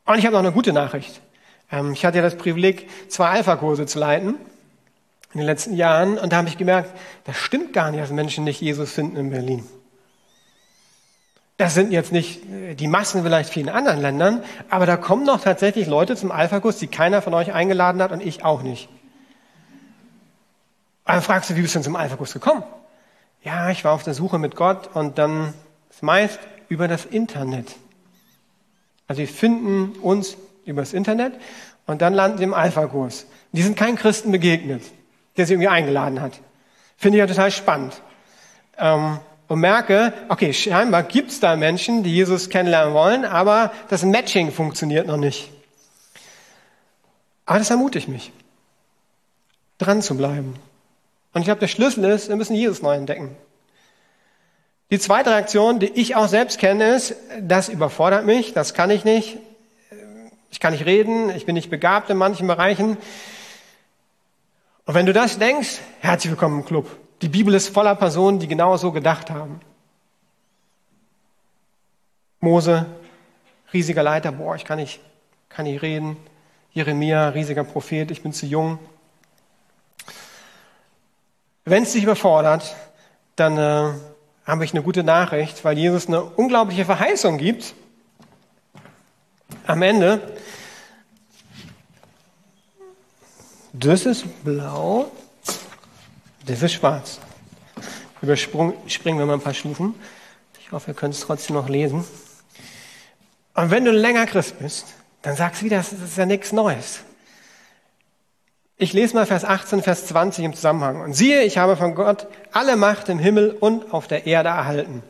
Und 0.05 0.17
ich 0.17 0.25
habe 0.25 0.31
noch 0.31 0.39
eine 0.39 0.53
gute 0.53 0.71
Nachricht. 0.71 1.19
Ähm, 1.69 1.91
ich 1.91 2.05
hatte 2.05 2.19
ja 2.19 2.23
das 2.23 2.37
Privileg, 2.37 2.89
zwei 3.09 3.31
Alpha-Kurse 3.31 3.85
zu 3.85 3.99
leiten 3.99 4.35
in 5.33 5.39
den 5.39 5.45
letzten 5.45 5.75
Jahren 5.75 6.17
und 6.17 6.31
da 6.31 6.37
habe 6.37 6.47
ich 6.47 6.57
gemerkt, 6.57 6.97
das 7.25 7.35
stimmt 7.35 7.73
gar 7.73 7.91
nicht, 7.91 8.01
dass 8.01 8.11
Menschen 8.11 8.45
nicht 8.45 8.61
Jesus 8.61 8.93
finden 8.93 9.17
in 9.17 9.29
Berlin. 9.29 9.67
Das 11.59 11.73
sind 11.73 11.91
jetzt 11.91 12.13
nicht 12.13 12.49
äh, 12.49 12.73
die 12.73 12.87
Massen 12.87 13.21
vielleicht 13.21 13.51
vielen 13.51 13.67
anderen 13.67 13.99
Ländern, 13.99 14.43
aber 14.69 14.85
da 14.85 14.95
kommen 14.95 15.25
noch 15.25 15.41
tatsächlich 15.41 15.87
Leute 15.87 16.15
zum 16.15 16.31
Alpha-Kurs, 16.31 16.77
die 16.77 16.87
keiner 16.87 17.21
von 17.21 17.33
euch 17.33 17.51
eingeladen 17.51 18.01
hat 18.01 18.13
und 18.13 18.21
ich 18.21 18.45
auch 18.45 18.61
nicht. 18.61 18.87
dann 21.03 21.21
fragst 21.21 21.49
du, 21.49 21.57
wie 21.57 21.61
bist 21.61 21.75
du 21.75 21.79
denn 21.79 21.83
zum 21.83 21.97
Alpha-Kurs 21.97 22.31
gekommen? 22.31 22.63
Ja, 23.43 23.69
ich 23.71 23.83
war 23.83 23.91
auf 23.91 24.03
der 24.03 24.13
Suche 24.13 24.37
mit 24.37 24.55
Gott 24.55 24.89
und 24.93 25.17
dann 25.17 25.53
ist 25.89 26.01
meist 26.01 26.39
über 26.69 26.87
das 26.87 27.03
Internet. 27.03 27.75
Also 29.09 29.19
wir 29.19 29.27
finden 29.27 29.99
uns 29.99 30.37
über 30.63 30.81
das 30.81 30.93
Internet 30.93 31.33
und 31.87 32.01
dann 32.01 32.13
landen 32.13 32.37
sie 32.37 32.45
im 32.45 32.53
Alpha-Kurs. 32.53 33.25
Die 33.51 33.63
sind 33.63 33.75
keinem 33.75 33.97
Christen 33.97 34.31
begegnet, 34.31 34.83
der 35.35 35.45
sie 35.45 35.55
irgendwie 35.55 35.67
eingeladen 35.67 36.21
hat. 36.21 36.39
Finde 36.95 37.17
ich 37.17 37.19
ja 37.19 37.27
total 37.27 37.51
spannend. 37.51 38.01
Ähm, 38.77 39.19
und 39.49 39.59
merke, 39.59 40.13
okay, 40.29 40.53
scheinbar 40.53 41.03
gibt 41.03 41.31
es 41.31 41.39
da 41.39 41.55
Menschen, 41.57 42.03
die 42.03 42.13
Jesus 42.13 42.49
kennenlernen 42.49 42.93
wollen, 42.93 43.25
aber 43.25 43.73
das 43.89 44.03
Matching 44.03 44.51
funktioniert 44.51 45.07
noch 45.07 45.17
nicht. 45.17 45.51
Aber 47.45 47.57
das 47.57 47.71
ermutigt 47.71 48.07
mich, 48.07 48.31
dran 49.79 50.03
zu 50.03 50.15
bleiben. 50.15 50.55
Und 51.33 51.41
ich 51.41 51.45
glaube, 51.45 51.59
der 51.59 51.67
Schlüssel 51.67 52.05
ist, 52.05 52.29
wir 52.29 52.35
müssen 52.35 52.55
Jesus 52.55 52.83
neu 52.83 52.95
entdecken. 52.95 53.35
Die 54.91 54.99
zweite 54.99 55.31
Reaktion, 55.31 55.79
die 55.79 55.87
ich 55.87 56.15
auch 56.15 56.27
selbst 56.27 56.59
kenne, 56.59 56.95
ist, 56.95 57.15
das 57.41 57.69
überfordert 57.69 58.25
mich, 58.25 58.53
das 58.53 58.75
kann 58.75 58.91
ich 58.91 59.03
nicht. 59.03 59.39
Ich 60.51 60.59
kann 60.59 60.73
nicht 60.73 60.85
reden, 60.85 61.29
ich 61.35 61.45
bin 61.45 61.55
nicht 61.55 61.71
begabt 61.71 62.09
in 62.11 62.17
manchen 62.17 62.47
Bereichen. 62.47 62.97
Und 64.85 64.93
wenn 64.93 65.07
du 65.07 65.13
das 65.13 65.39
denkst, 65.39 65.79
herzlich 66.01 66.31
willkommen 66.31 66.59
im 66.59 66.65
Club. 66.65 66.87
Die 67.21 67.29
Bibel 67.29 67.53
ist 67.53 67.69
voller 67.69 67.95
Personen, 67.95 68.39
die 68.39 68.47
genau 68.47 68.77
so 68.77 68.91
gedacht 68.91 69.29
haben. 69.29 69.59
Mose, 72.39 72.85
riesiger 73.73 74.03
Leiter, 74.03 74.31
boah, 74.31 74.55
ich 74.55 74.63
kann 74.63 74.77
nicht, 74.77 75.01
kann 75.49 75.65
nicht 75.65 75.81
reden. 75.81 76.15
Jeremia, 76.71 77.29
riesiger 77.29 77.63
Prophet, 77.65 78.11
ich 78.11 78.21
bin 78.21 78.31
zu 78.31 78.45
jung. 78.45 78.79
Wenn 81.65 81.83
es 81.83 81.91
dich 81.91 82.03
überfordert, 82.03 82.75
dann 83.35 83.57
äh, 83.57 83.93
habe 84.45 84.65
ich 84.65 84.73
eine 84.73 84.81
gute 84.81 85.03
Nachricht, 85.03 85.63
weil 85.65 85.77
Jesus 85.77 86.07
eine 86.07 86.23
unglaubliche 86.23 86.85
Verheißung 86.85 87.37
gibt. 87.37 87.75
Am 89.67 89.81
Ende, 89.81 90.21
das 93.73 94.05
ist 94.05 94.43
blau, 94.43 95.11
das 96.49 96.63
ist 96.63 96.73
schwarz. 96.73 97.19
Überspringen 98.21 99.19
wir 99.19 99.25
mal 99.25 99.35
ein 99.35 99.41
paar 99.41 99.53
Stufen. 99.53 99.95
Ich 100.59 100.71
hoffe, 100.71 100.91
ihr 100.91 100.95
könnt 100.95 101.13
es 101.13 101.21
trotzdem 101.21 101.55
noch 101.55 101.69
lesen. 101.69 102.03
Und 103.53 103.71
wenn 103.71 103.85
du 103.85 103.91
länger 103.91 104.25
Christ 104.25 104.59
bist, 104.59 104.87
dann 105.21 105.35
sagst 105.35 105.61
du 105.61 105.65
wieder, 105.65 105.77
das 105.77 105.93
ist 105.93 106.17
ja 106.17 106.25
nichts 106.25 106.51
Neues. 106.51 107.01
Ich 108.77 108.93
lese 108.93 109.15
mal 109.15 109.25
Vers 109.25 109.43
18, 109.43 109.83
Vers 109.83 110.07
20 110.07 110.45
im 110.45 110.53
Zusammenhang. 110.53 111.01
Und 111.01 111.13
siehe, 111.13 111.43
ich 111.43 111.57
habe 111.57 111.75
von 111.75 111.95
Gott 111.95 112.27
alle 112.51 112.77
Macht 112.77 113.09
im 113.09 113.19
Himmel 113.19 113.51
und 113.51 113.93
auf 113.93 114.07
der 114.07 114.25
Erde 114.25 114.49
erhalten. 114.49 115.03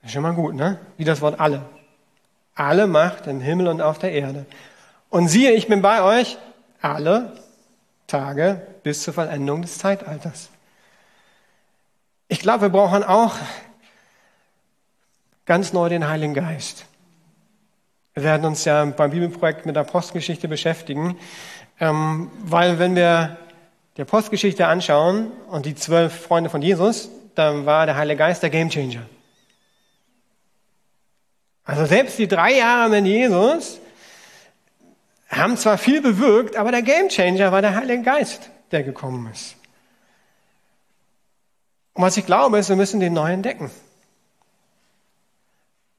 Das 0.00 0.08
ist 0.08 0.14
schon 0.14 0.22
mal 0.22 0.34
gut, 0.34 0.54
ne? 0.54 0.78
Wie 0.96 1.04
das 1.04 1.20
Wort 1.20 1.40
alle. 1.40 1.62
Alle 2.54 2.86
Macht 2.86 3.26
im 3.26 3.40
Himmel 3.40 3.68
und 3.68 3.82
auf 3.82 3.98
der 3.98 4.12
Erde. 4.12 4.46
Und 5.10 5.28
siehe, 5.28 5.52
ich 5.52 5.68
bin 5.68 5.82
bei 5.82 6.02
euch 6.02 6.38
alle 6.80 7.32
Tage 8.06 8.60
bis 8.82 9.02
zur 9.02 9.14
Vollendung 9.14 9.62
des 9.62 9.78
Zeitalters. 9.78 10.50
Ich 12.28 12.40
glaube, 12.40 12.62
wir 12.62 12.68
brauchen 12.68 13.02
auch 13.02 13.34
ganz 15.46 15.72
neu 15.72 15.88
den 15.88 16.08
Heiligen 16.08 16.34
Geist. 16.34 16.86
Wir 18.14 18.22
werden 18.22 18.46
uns 18.46 18.64
ja 18.64 18.84
beim 18.84 19.10
Bibelprojekt 19.10 19.66
mit 19.66 19.76
der 19.76 19.84
Postgeschichte 19.84 20.48
beschäftigen. 20.48 21.18
Ähm, 21.80 22.30
weil 22.38 22.78
wenn 22.78 22.94
wir 22.94 23.36
die 23.96 24.02
Apostelgeschichte 24.02 24.66
anschauen 24.66 25.32
und 25.48 25.66
die 25.66 25.74
zwölf 25.74 26.12
Freunde 26.12 26.50
von 26.50 26.62
Jesus, 26.62 27.08
dann 27.34 27.66
war 27.66 27.86
der 27.86 27.96
Heilige 27.96 28.18
Geist 28.18 28.42
der 28.42 28.50
Gamechanger. 28.50 29.02
Also 31.64 31.86
selbst 31.86 32.18
die 32.18 32.28
drei 32.28 32.54
Jahre 32.54 32.90
mit 32.90 33.06
Jesus 33.06 33.80
haben 35.36 35.56
zwar 35.56 35.78
viel 35.78 36.00
bewirkt, 36.00 36.56
aber 36.56 36.70
der 36.70 36.82
Gamechanger 36.82 37.52
war 37.52 37.62
der 37.62 37.74
Heilige 37.74 38.02
Geist, 38.02 38.50
der 38.70 38.82
gekommen 38.82 39.30
ist. 39.32 39.56
Und 41.94 42.02
was 42.02 42.16
ich 42.16 42.26
glaube, 42.26 42.58
ist, 42.58 42.68
wir 42.68 42.76
müssen 42.76 43.00
den 43.00 43.12
neu 43.12 43.32
entdecken. 43.32 43.70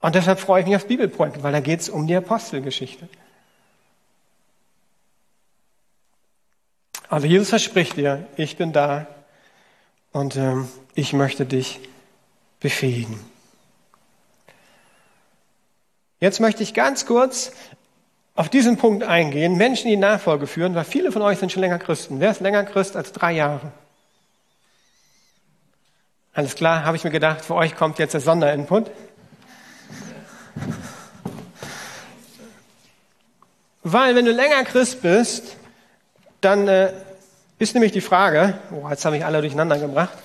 Und 0.00 0.14
deshalb 0.14 0.38
freue 0.38 0.60
ich 0.60 0.66
mich 0.66 0.76
aufs 0.76 0.86
Bibelprojekt, 0.86 1.42
weil 1.42 1.52
da 1.52 1.60
geht 1.60 1.80
es 1.80 1.88
um 1.88 2.06
die 2.06 2.14
Apostelgeschichte. 2.14 3.08
Also 7.08 7.26
Jesus 7.26 7.48
verspricht 7.48 7.96
dir, 7.96 8.26
ich 8.36 8.56
bin 8.56 8.72
da 8.72 9.06
und 10.12 10.36
ähm, 10.36 10.68
ich 10.94 11.12
möchte 11.12 11.46
dich 11.46 11.80
befähigen. 12.60 13.18
Jetzt 16.20 16.40
möchte 16.40 16.62
ich 16.62 16.74
ganz 16.74 17.06
kurz 17.06 17.52
auf 18.36 18.50
diesen 18.50 18.76
Punkt 18.76 19.02
eingehen, 19.02 19.56
Menschen, 19.56 19.88
die 19.88 19.96
Nachfolge 19.96 20.46
führen, 20.46 20.74
weil 20.74 20.84
viele 20.84 21.10
von 21.10 21.22
euch 21.22 21.38
sind 21.38 21.50
schon 21.50 21.62
länger 21.62 21.78
Christen. 21.78 22.20
Wer 22.20 22.30
ist 22.30 22.40
länger 22.40 22.64
Christ 22.64 22.94
als 22.94 23.12
drei 23.12 23.32
Jahre? 23.32 23.72
Alles 26.34 26.54
klar, 26.54 26.84
habe 26.84 26.98
ich 26.98 27.04
mir 27.04 27.10
gedacht, 27.10 27.42
für 27.46 27.54
euch 27.54 27.74
kommt 27.74 27.98
jetzt 27.98 28.12
der 28.12 28.20
Sonderinput. 28.20 28.90
Weil 33.82 34.14
wenn 34.14 34.26
du 34.26 34.32
länger 34.32 34.64
Christ 34.64 35.00
bist, 35.00 35.56
dann 36.42 36.68
äh, 36.68 36.92
ist 37.58 37.72
nämlich 37.72 37.92
die 37.92 38.02
Frage, 38.02 38.58
oh, 38.70 38.86
jetzt 38.90 39.06
habe 39.06 39.16
ich 39.16 39.24
alle 39.24 39.40
durcheinander 39.40 39.78
gebracht. 39.78 40.18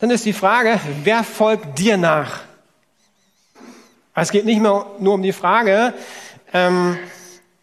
Dann 0.00 0.10
ist 0.10 0.24
die 0.24 0.32
Frage, 0.32 0.80
wer 1.04 1.22
folgt 1.22 1.78
dir 1.78 1.96
nach? 1.96 2.40
Es 4.22 4.30
geht 4.30 4.46
nicht 4.46 4.60
mehr 4.60 4.86
nur 4.98 5.14
um 5.14 5.22
die 5.22 5.32
Frage, 5.32 5.92
ähm, 6.52 6.98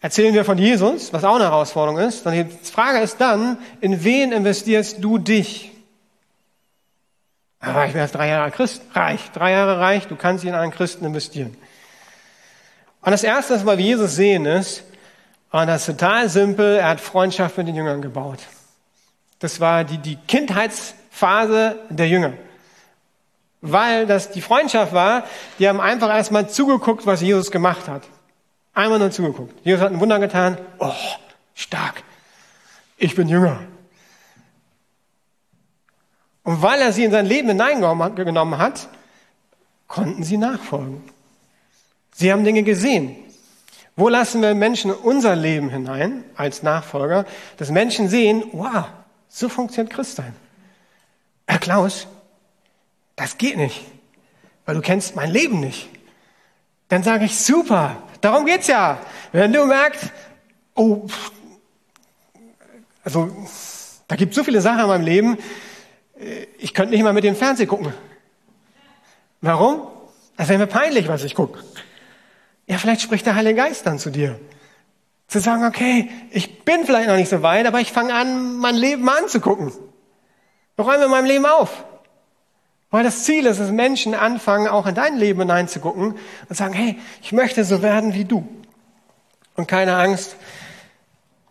erzählen 0.00 0.34
wir 0.34 0.44
von 0.44 0.56
Jesus, 0.56 1.12
was 1.12 1.24
auch 1.24 1.34
eine 1.34 1.44
Herausforderung 1.44 1.98
ist, 1.98 2.22
sondern 2.22 2.48
die 2.48 2.70
Frage 2.70 3.00
ist 3.00 3.20
dann, 3.20 3.58
in 3.80 4.04
wen 4.04 4.32
investierst 4.32 5.02
du 5.02 5.18
dich? 5.18 5.72
Aber 7.58 7.86
ich 7.86 7.92
bin 7.92 8.02
jetzt 8.02 8.14
drei 8.14 8.28
Jahre 8.28 8.50
Christ, 8.50 8.82
reich, 8.92 9.30
drei 9.32 9.52
Jahre 9.52 9.80
reich, 9.80 10.06
du 10.06 10.16
kannst 10.16 10.44
in 10.44 10.54
einen 10.54 10.70
Christen 10.70 11.04
investieren. 11.04 11.56
Und 13.00 13.10
das 13.10 13.24
Erste, 13.24 13.54
was 13.54 13.66
wir 13.66 13.74
Jesus 13.74 14.14
sehen, 14.14 14.46
ist, 14.46 14.84
und 15.50 15.66
das 15.68 15.82
ist 15.88 15.98
total 15.98 16.28
simpel. 16.28 16.76
Er 16.76 16.88
hat 16.88 17.00
Freundschaft 17.00 17.56
mit 17.58 17.68
den 17.68 17.76
Jüngern 17.76 18.02
gebaut. 18.02 18.40
Das 19.38 19.60
war 19.60 19.84
die, 19.84 19.98
die 19.98 20.16
Kindheitsphase 20.16 21.78
der 21.90 22.08
Jünger. 22.08 22.32
Weil 23.66 24.06
das 24.06 24.30
die 24.30 24.42
Freundschaft 24.42 24.92
war, 24.92 25.24
die 25.58 25.66
haben 25.66 25.80
einfach 25.80 26.10
erstmal 26.10 26.50
zugeguckt, 26.50 27.06
was 27.06 27.22
Jesus 27.22 27.50
gemacht 27.50 27.88
hat. 27.88 28.02
Einmal 28.74 28.98
nur 28.98 29.10
zugeguckt. 29.10 29.54
Jesus 29.64 29.80
hat 29.80 29.90
ein 29.90 30.00
Wunder 30.00 30.18
getan. 30.18 30.58
Oh, 30.78 30.92
stark. 31.54 32.02
Ich 32.98 33.14
bin 33.14 33.26
Jünger. 33.26 33.60
Und 36.42 36.60
weil 36.60 36.78
er 36.82 36.92
sie 36.92 37.04
in 37.04 37.10
sein 37.10 37.24
Leben 37.24 37.48
hineingenommen 37.48 38.58
hat, 38.58 38.88
konnten 39.88 40.24
sie 40.24 40.36
nachfolgen. 40.36 41.02
Sie 42.12 42.30
haben 42.30 42.44
Dinge 42.44 42.64
gesehen. 42.64 43.16
Wo 43.96 44.10
lassen 44.10 44.42
wir 44.42 44.54
Menschen 44.54 44.90
unser 44.90 45.36
Leben 45.36 45.70
hinein 45.70 46.22
als 46.36 46.62
Nachfolger, 46.62 47.24
dass 47.56 47.70
Menschen 47.70 48.10
sehen, 48.10 48.44
wow, 48.52 48.84
so 49.30 49.48
funktioniert 49.48 49.94
Christsein. 49.94 50.36
Herr 51.46 51.60
Klaus, 51.60 52.06
das 53.16 53.38
geht 53.38 53.56
nicht, 53.56 53.80
weil 54.66 54.74
du 54.74 54.80
kennst 54.80 55.16
mein 55.16 55.30
Leben 55.30 55.60
nicht. 55.60 55.88
Dann 56.88 57.02
sage 57.02 57.24
ich, 57.24 57.38
super, 57.38 58.02
darum 58.20 58.46
geht's 58.46 58.66
ja. 58.66 58.98
Wenn 59.32 59.52
du 59.52 59.64
merkst, 59.66 60.12
oh, 60.74 61.06
also 63.02 63.30
da 64.08 64.16
gibt 64.16 64.34
so 64.34 64.44
viele 64.44 64.60
Sachen 64.60 64.80
in 64.80 64.86
meinem 64.86 65.04
Leben, 65.04 65.38
ich 66.58 66.74
könnte 66.74 66.94
nicht 66.94 67.02
mal 67.02 67.12
mit 67.12 67.24
dem 67.24 67.36
Fernsehen 67.36 67.68
gucken. 67.68 67.92
Warum? 69.40 69.86
Das 70.36 70.48
wäre 70.48 70.58
mir 70.58 70.66
peinlich, 70.66 71.08
was 71.08 71.22
ich 71.22 71.34
gucke. 71.34 71.62
Ja, 72.66 72.78
vielleicht 72.78 73.02
spricht 73.02 73.26
der 73.26 73.34
Heilige 73.34 73.56
Geist 73.56 73.86
dann 73.86 73.98
zu 73.98 74.10
dir. 74.10 74.38
Zu 75.28 75.40
sagen, 75.40 75.64
okay, 75.64 76.10
ich 76.30 76.64
bin 76.64 76.84
vielleicht 76.84 77.08
noch 77.08 77.16
nicht 77.16 77.28
so 77.28 77.42
weit, 77.42 77.66
aber 77.66 77.80
ich 77.80 77.92
fange 77.92 78.14
an, 78.14 78.56
mein 78.56 78.74
Leben 78.74 79.02
mal 79.02 79.18
anzugucken. 79.22 79.72
Räume 80.78 81.08
meinem 81.08 81.26
Leben 81.26 81.46
auf. 81.46 81.84
Weil 82.94 83.02
das 83.02 83.24
Ziel 83.24 83.44
ist, 83.46 83.58
dass 83.58 83.72
Menschen 83.72 84.14
anfangen, 84.14 84.68
auch 84.68 84.86
in 84.86 84.94
dein 84.94 85.16
Leben 85.16 85.40
hineinzugucken 85.40 86.14
und 86.48 86.56
sagen, 86.56 86.74
hey, 86.74 86.96
ich 87.22 87.32
möchte 87.32 87.64
so 87.64 87.82
werden 87.82 88.14
wie 88.14 88.24
du. 88.24 88.46
Und 89.56 89.66
keine 89.66 89.96
Angst, 89.96 90.36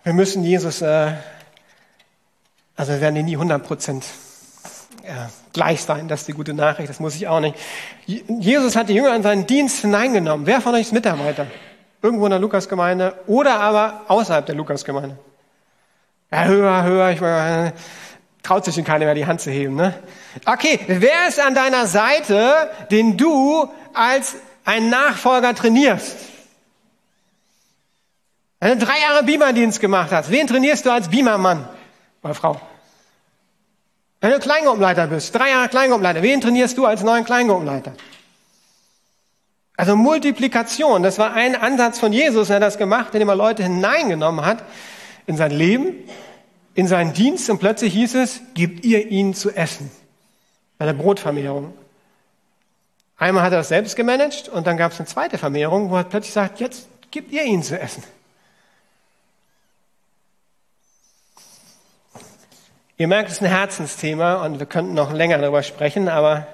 wir 0.06 0.14
müssen 0.14 0.46
Jesus, 0.46 0.82
äh, 0.82 1.12
also 2.78 2.94
wir 2.94 3.02
werden 3.02 3.18
ihn 3.18 3.26
nie 3.26 3.36
100 3.36 3.62
Prozent 3.62 4.06
ja, 5.06 5.30
gleich 5.52 5.82
sein, 5.82 6.08
das 6.08 6.22
ist 6.22 6.30
die 6.30 6.34
gute 6.34 6.54
Nachricht, 6.54 6.90
das 6.90 7.02
muss 7.02 7.14
ich 7.14 7.28
auch 7.28 7.42
nicht. 7.42 7.58
Jesus 8.06 8.78
hat 8.78 8.88
die 8.88 8.94
Jünger 8.94 9.14
in 9.14 9.24
seinen 9.24 9.46
Dienst 9.46 9.82
hineingenommen. 9.82 10.46
Wer 10.46 10.62
von 10.62 10.74
euch 10.76 10.84
ist 10.84 10.94
Mitarbeiter? 10.94 11.48
Irgendwo 12.02 12.24
in 12.24 12.30
der 12.30 12.40
Lukasgemeinde 12.40 13.20
oder 13.28 13.60
aber 13.60 14.04
außerhalb 14.08 14.46
der 14.46 14.56
Lukasgemeinde? 14.56 15.18
Ja, 16.32 16.46
höher, 16.46 16.84
höher, 16.84 17.10
ich 17.10 17.20
meine, 17.20 17.74
traut 18.44 18.66
sich 18.66 18.76
schon 18.76 18.84
keiner 18.84 19.06
mehr 19.06 19.16
die 19.16 19.26
Hand 19.26 19.42
zu 19.42 19.50
heben, 19.50 19.76
ne? 19.76 19.96
Okay, 20.46 20.80
wer 20.88 21.28
ist 21.28 21.40
an 21.40 21.56
deiner 21.56 21.88
Seite, 21.88 22.70
den 22.92 23.18
du 23.18 23.70
als 23.94 24.36
ein 24.66 24.90
Nachfolger 24.90 25.56
trainierst? 25.56 26.18
Wenn 28.60 28.80
du 28.80 28.86
drei 28.86 29.00
Jahre 29.00 29.24
Beamer-Dienst 29.24 29.80
gemacht 29.80 30.12
hast, 30.12 30.30
wen 30.30 30.48
trainierst 30.48 30.86
du 30.86 30.92
als 30.92 31.10
Beamermann 31.10 31.68
oder 32.22 32.34
Frau? 32.34 32.62
Wenn 34.22 34.32
du 34.32 34.40
Kleingruppenleiter 34.40 35.08
bist, 35.08 35.36
drei 35.36 35.50
Jahre 35.50 35.68
Kleingruppenleiter, 35.68 36.22
wen 36.22 36.40
trainierst 36.40 36.78
du 36.78 36.86
als 36.86 37.04
neuen 37.04 37.26
Kleingruppenleiter? 37.26 37.94
Also 39.76 39.96
Multiplikation, 39.96 41.04
das 41.04 41.18
war 41.18 41.34
ein 41.34 41.56
Ansatz 41.56 42.00
von 42.00 42.14
Jesus, 42.14 42.50
er 42.50 42.58
hat 42.58 42.64
das 42.64 42.78
gemacht, 42.78 43.14
indem 43.14 43.30
er 43.30 43.36
Leute 43.36 43.64
hineingenommen 43.64 44.46
hat 44.46 44.64
in 45.26 45.36
sein 45.36 45.52
Leben, 45.52 45.96
in 46.76 46.88
seinen 46.88 47.14
Dienst 47.14 47.50
und 47.50 47.60
plötzlich 47.60 47.94
hieß 47.94 48.16
es, 48.16 48.42
gebt 48.54 48.84
ihr 48.86 49.08
ihnen 49.10 49.34
zu 49.34 49.52
essen. 49.52 49.92
Bei 50.78 50.86
der 50.86 50.94
Brotvermehrung. 50.94 51.74
Einmal 53.18 53.44
hat 53.44 53.54
er 53.54 53.60
das 53.60 53.70
selbst 53.70 53.96
gemanagt 53.96 54.50
und 54.50 54.66
dann 54.66 54.78
gab 54.78 54.92
es 54.92 55.00
eine 55.00 55.08
zweite 55.08 55.38
Vermehrung, 55.38 55.90
wo 55.90 55.98
er 55.98 56.04
plötzlich 56.04 56.34
sagt, 56.34 56.60
jetzt 56.60 56.88
gebt 57.12 57.32
ihr 57.32 57.44
ihnen 57.44 57.64
zu 57.64 57.80
essen. 57.80 58.04
Ihr 62.98 63.08
merkt, 63.08 63.30
es 63.30 63.36
ist 63.36 63.42
ein 63.42 63.50
Herzensthema 63.50 64.46
und 64.46 64.60
wir 64.60 64.66
könnten 64.66 64.94
noch 64.94 65.12
länger 65.14 65.38
darüber 65.38 65.64
sprechen, 65.64 66.10
aber 66.10 66.48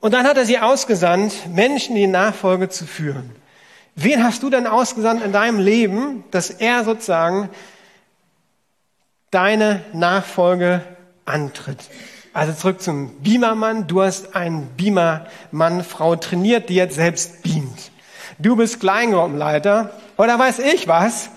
und 0.00 0.12
dann 0.14 0.26
hat 0.26 0.38
er 0.38 0.46
sie 0.46 0.58
ausgesandt, 0.58 1.34
Menschen 1.54 1.94
in 1.94 2.02
die 2.02 2.06
Nachfolge 2.06 2.70
zu 2.70 2.86
führen. 2.86 3.30
Wen 3.96 4.24
hast 4.24 4.42
du 4.42 4.48
denn 4.48 4.66
ausgesandt 4.66 5.22
in 5.22 5.32
deinem 5.32 5.58
Leben, 5.58 6.24
dass 6.30 6.48
er 6.48 6.84
sozusagen 6.84 7.50
deine 9.30 9.84
Nachfolge 9.92 10.82
antritt? 11.24 11.78
Also 12.32 12.52
zurück 12.52 12.80
zum 12.80 13.20
Beamermann. 13.22 13.86
Du 13.86 14.02
hast 14.02 14.36
einen 14.36 14.68
Beamermann, 14.76 15.82
Frau 15.84 16.16
trainiert, 16.16 16.68
die 16.68 16.74
jetzt 16.74 16.94
selbst 16.94 17.42
beamt. 17.42 17.90
Du 18.38 18.56
bist 18.56 18.80
Kleingruppenleiter 18.80 19.90
oder 20.16 20.38
weiß 20.38 20.60
ich 20.60 20.88
was, 20.88 21.30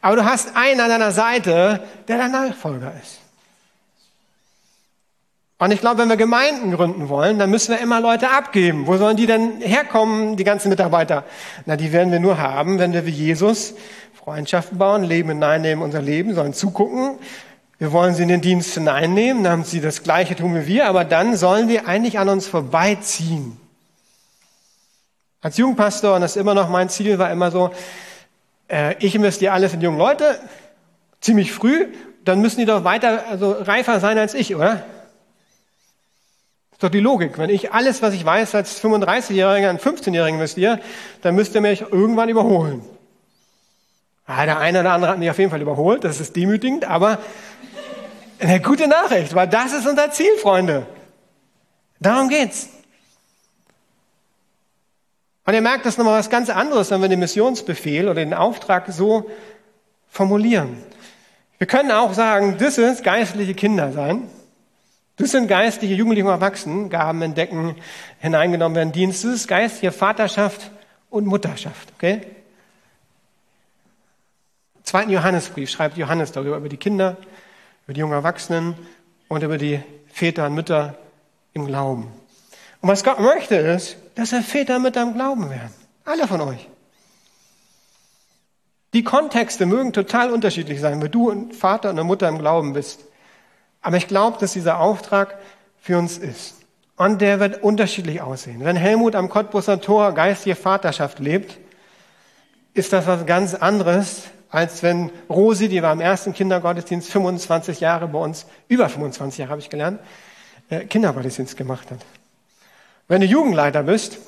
aber 0.00 0.16
du 0.16 0.24
hast 0.24 0.56
einen 0.56 0.80
an 0.80 0.88
deiner 0.88 1.12
Seite, 1.12 1.80
der 2.08 2.18
dein 2.18 2.32
Nachfolger 2.32 2.92
ist. 3.02 3.18
Und 5.58 5.70
ich 5.70 5.80
glaube, 5.80 5.98
wenn 5.98 6.08
wir 6.08 6.16
Gemeinden 6.16 6.72
gründen 6.72 7.08
wollen, 7.08 7.38
dann 7.38 7.48
müssen 7.48 7.70
wir 7.70 7.80
immer 7.80 8.00
Leute 8.00 8.30
abgeben. 8.30 8.88
Wo 8.88 8.96
sollen 8.96 9.16
die 9.16 9.26
denn 9.26 9.60
herkommen, 9.60 10.36
die 10.36 10.42
ganzen 10.42 10.70
Mitarbeiter? 10.70 11.22
Na, 11.66 11.76
die 11.76 11.92
werden 11.92 12.10
wir 12.10 12.18
nur 12.18 12.38
haben, 12.38 12.80
wenn 12.80 12.92
wir 12.92 13.06
wie 13.06 13.10
Jesus 13.10 13.74
Freundschaften 14.24 14.78
bauen, 14.78 15.02
Leben 15.02 15.30
hineinnehmen, 15.30 15.82
unser 15.82 16.00
Leben, 16.00 16.32
sollen 16.34 16.54
zugucken. 16.54 17.18
Wir 17.78 17.90
wollen 17.90 18.14
sie 18.14 18.22
in 18.22 18.28
den 18.28 18.40
Dienst 18.40 18.72
hineinnehmen, 18.74 19.42
dann 19.42 19.52
haben 19.52 19.64
sie 19.64 19.80
das 19.80 20.04
Gleiche 20.04 20.36
tun 20.36 20.54
wie 20.54 20.66
wir, 20.68 20.86
aber 20.86 21.04
dann 21.04 21.36
sollen 21.36 21.66
die 21.66 21.80
eigentlich 21.80 22.20
an 22.20 22.28
uns 22.28 22.46
vorbeiziehen. 22.46 23.56
Als 25.40 25.56
Jugendpastor, 25.56 26.14
und 26.14 26.20
das 26.20 26.36
ist 26.36 26.40
immer 26.40 26.54
noch 26.54 26.68
mein 26.68 26.88
Ziel, 26.88 27.18
war 27.18 27.32
immer 27.32 27.50
so, 27.50 27.72
äh, 28.68 28.94
ich 29.00 29.16
investiere 29.16 29.52
alles 29.52 29.74
in 29.74 29.80
junge 29.80 29.98
Leute, 29.98 30.38
ziemlich 31.20 31.50
früh, 31.50 31.88
dann 32.24 32.40
müssen 32.40 32.60
die 32.60 32.66
doch 32.66 32.84
weiter, 32.84 33.24
also 33.28 33.50
reifer 33.50 33.98
sein 33.98 34.18
als 34.18 34.34
ich, 34.34 34.54
oder? 34.54 34.84
ist 36.70 36.82
doch 36.84 36.90
die 36.90 37.00
Logik. 37.00 37.38
Wenn 37.38 37.50
ich 37.50 37.72
alles, 37.72 38.02
was 38.02 38.14
ich 38.14 38.24
weiß, 38.24 38.54
als 38.54 38.80
35-Jähriger 38.84 39.68
an 39.68 39.78
15-Jährigen 39.78 40.36
investiere, 40.36 40.78
dann 41.22 41.34
müsst 41.34 41.56
ihr 41.56 41.60
mich 41.60 41.80
irgendwann 41.80 42.28
überholen. 42.28 42.82
Ja, 44.28 44.44
der 44.44 44.58
eine 44.58 44.80
oder 44.80 44.92
andere 44.92 45.10
hat 45.10 45.18
mich 45.18 45.30
auf 45.30 45.38
jeden 45.38 45.50
Fall 45.50 45.60
überholt, 45.60 46.04
das 46.04 46.20
ist 46.20 46.36
demütigend, 46.36 46.84
aber 46.84 47.18
eine 48.38 48.60
gute 48.60 48.88
Nachricht, 48.88 49.34
weil 49.34 49.48
das 49.48 49.72
ist 49.72 49.86
unser 49.86 50.10
Ziel, 50.10 50.36
Freunde. 50.40 50.86
Darum 52.00 52.28
geht's. 52.28 52.68
Und 55.44 55.54
ihr 55.54 55.60
merkt, 55.60 55.84
das 55.84 55.94
ist 55.94 55.98
nochmal 55.98 56.18
was 56.18 56.30
ganz 56.30 56.50
anderes, 56.50 56.90
wenn 56.90 57.02
wir 57.02 57.08
den 57.08 57.18
Missionsbefehl 57.18 58.04
oder 58.04 58.14
den 58.14 58.34
Auftrag 58.34 58.86
so 58.88 59.28
formulieren. 60.08 60.76
Wir 61.58 61.66
können 61.66 61.90
auch 61.90 62.12
sagen, 62.12 62.56
das 62.58 62.78
ist 62.78 63.02
geistliche 63.02 63.54
Kinder 63.54 63.92
sein. 63.92 64.28
Das 65.16 65.30
sind 65.32 65.46
geistliche 65.46 65.94
Jugendliche 65.94 66.26
und 66.26 66.32
Erwachsenen, 66.32 66.90
Gaben 66.90 67.22
entdecken, 67.22 67.76
hineingenommen 68.18 68.76
werden, 68.76 68.92
Dienst. 68.92 69.24
Das 69.24 69.32
ist 69.32 69.48
geistliche 69.48 69.92
Vaterschaft 69.92 70.70
und 71.10 71.26
Mutterschaft, 71.26 71.92
okay? 71.94 72.22
Zweiten 74.92 75.10
Johannesbrief 75.10 75.70
schreibt 75.70 75.96
Johannes 75.96 76.32
darüber, 76.32 76.58
über 76.58 76.68
die 76.68 76.76
Kinder, 76.76 77.16
über 77.86 77.94
die 77.94 78.00
jungen 78.00 78.12
Erwachsenen 78.12 78.74
und 79.26 79.42
über 79.42 79.56
die 79.56 79.80
Väter 80.12 80.44
und 80.44 80.54
Mütter 80.54 80.98
im 81.54 81.66
Glauben. 81.66 82.12
Und 82.82 82.90
was 82.90 83.02
Gott 83.02 83.18
möchte 83.18 83.54
ist, 83.54 83.96
dass 84.16 84.34
er 84.34 84.42
Väter 84.42 84.76
und 84.76 84.82
Mütter 84.82 85.00
im 85.00 85.14
Glauben 85.14 85.48
werden. 85.48 85.72
Alle 86.04 86.28
von 86.28 86.42
euch. 86.42 86.68
Die 88.92 89.02
Kontexte 89.02 89.64
mögen 89.64 89.94
total 89.94 90.30
unterschiedlich 90.30 90.78
sein, 90.82 91.00
wenn 91.00 91.10
du 91.10 91.30
ein 91.30 91.52
Vater 91.52 91.88
und 91.88 91.98
eine 91.98 92.04
Mutter 92.04 92.28
im 92.28 92.36
Glauben 92.36 92.74
bist. 92.74 93.00
Aber 93.80 93.96
ich 93.96 94.08
glaube, 94.08 94.36
dass 94.40 94.52
dieser 94.52 94.78
Auftrag 94.78 95.38
für 95.80 95.96
uns 95.96 96.18
ist. 96.18 96.56
Und 96.98 97.22
der 97.22 97.40
wird 97.40 97.62
unterschiedlich 97.62 98.20
aussehen. 98.20 98.62
Wenn 98.62 98.76
Helmut 98.76 99.14
am 99.14 99.30
Cottbusser 99.30 99.80
Tor 99.80 100.12
geistige 100.12 100.54
Vaterschaft 100.54 101.18
lebt, 101.18 101.56
ist 102.74 102.92
das 102.92 103.06
was 103.06 103.24
ganz 103.24 103.54
anderes, 103.54 104.24
als 104.52 104.84
wenn 104.84 105.10
Rosi, 105.28 105.68
die 105.68 105.82
war 105.82 105.92
im 105.92 106.00
ersten 106.00 106.32
Kindergottesdienst 106.32 107.10
25 107.10 107.80
Jahre 107.80 108.06
bei 108.06 108.20
uns, 108.20 108.46
über 108.68 108.88
25 108.88 109.38
Jahre 109.38 109.50
habe 109.50 109.60
ich 109.60 109.68
gelernt, 109.68 109.98
äh, 110.70 110.84
Kindergottesdienst 110.84 111.56
gemacht 111.56 111.90
hat. 111.90 111.98
Wenn 113.08 113.20
du 113.20 113.26
Jugendleiter 113.26 113.82
bist, 113.82 114.18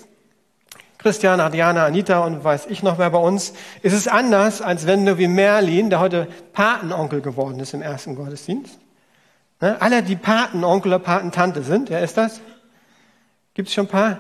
Christian, 0.99 1.39
Adriana, 1.39 1.87
Anita 1.87 2.25
und 2.25 2.43
weiß 2.43 2.67
ich 2.67 2.83
noch 2.83 2.99
wer 2.99 3.11
bei 3.11 3.19
uns, 3.19 3.53
ist 3.83 3.93
es 3.93 4.09
anders, 4.09 4.61
als 4.61 4.89
wenn 4.89 5.07
du 5.07 5.19
wie 5.19 5.29
Merlin, 5.29 5.91
der 5.91 6.01
heute 6.01 6.27
Patenonkel 6.53 7.21
geworden 7.21 7.61
ist 7.61 7.73
im 7.73 7.83
ersten 7.83 8.17
Gottesdienst, 8.17 8.81
Ne? 9.65 9.81
Alle, 9.81 10.03
die 10.03 10.17
Patenonkel 10.17 10.93
oder 10.93 10.99
Patentante 10.99 11.63
sind, 11.63 11.89
wer 11.89 12.03
ist 12.03 12.19
das? 12.19 12.41
Gibt 13.55 13.69
es 13.69 13.75
schon 13.75 13.87
ein 13.87 13.89
paar? 13.89 14.19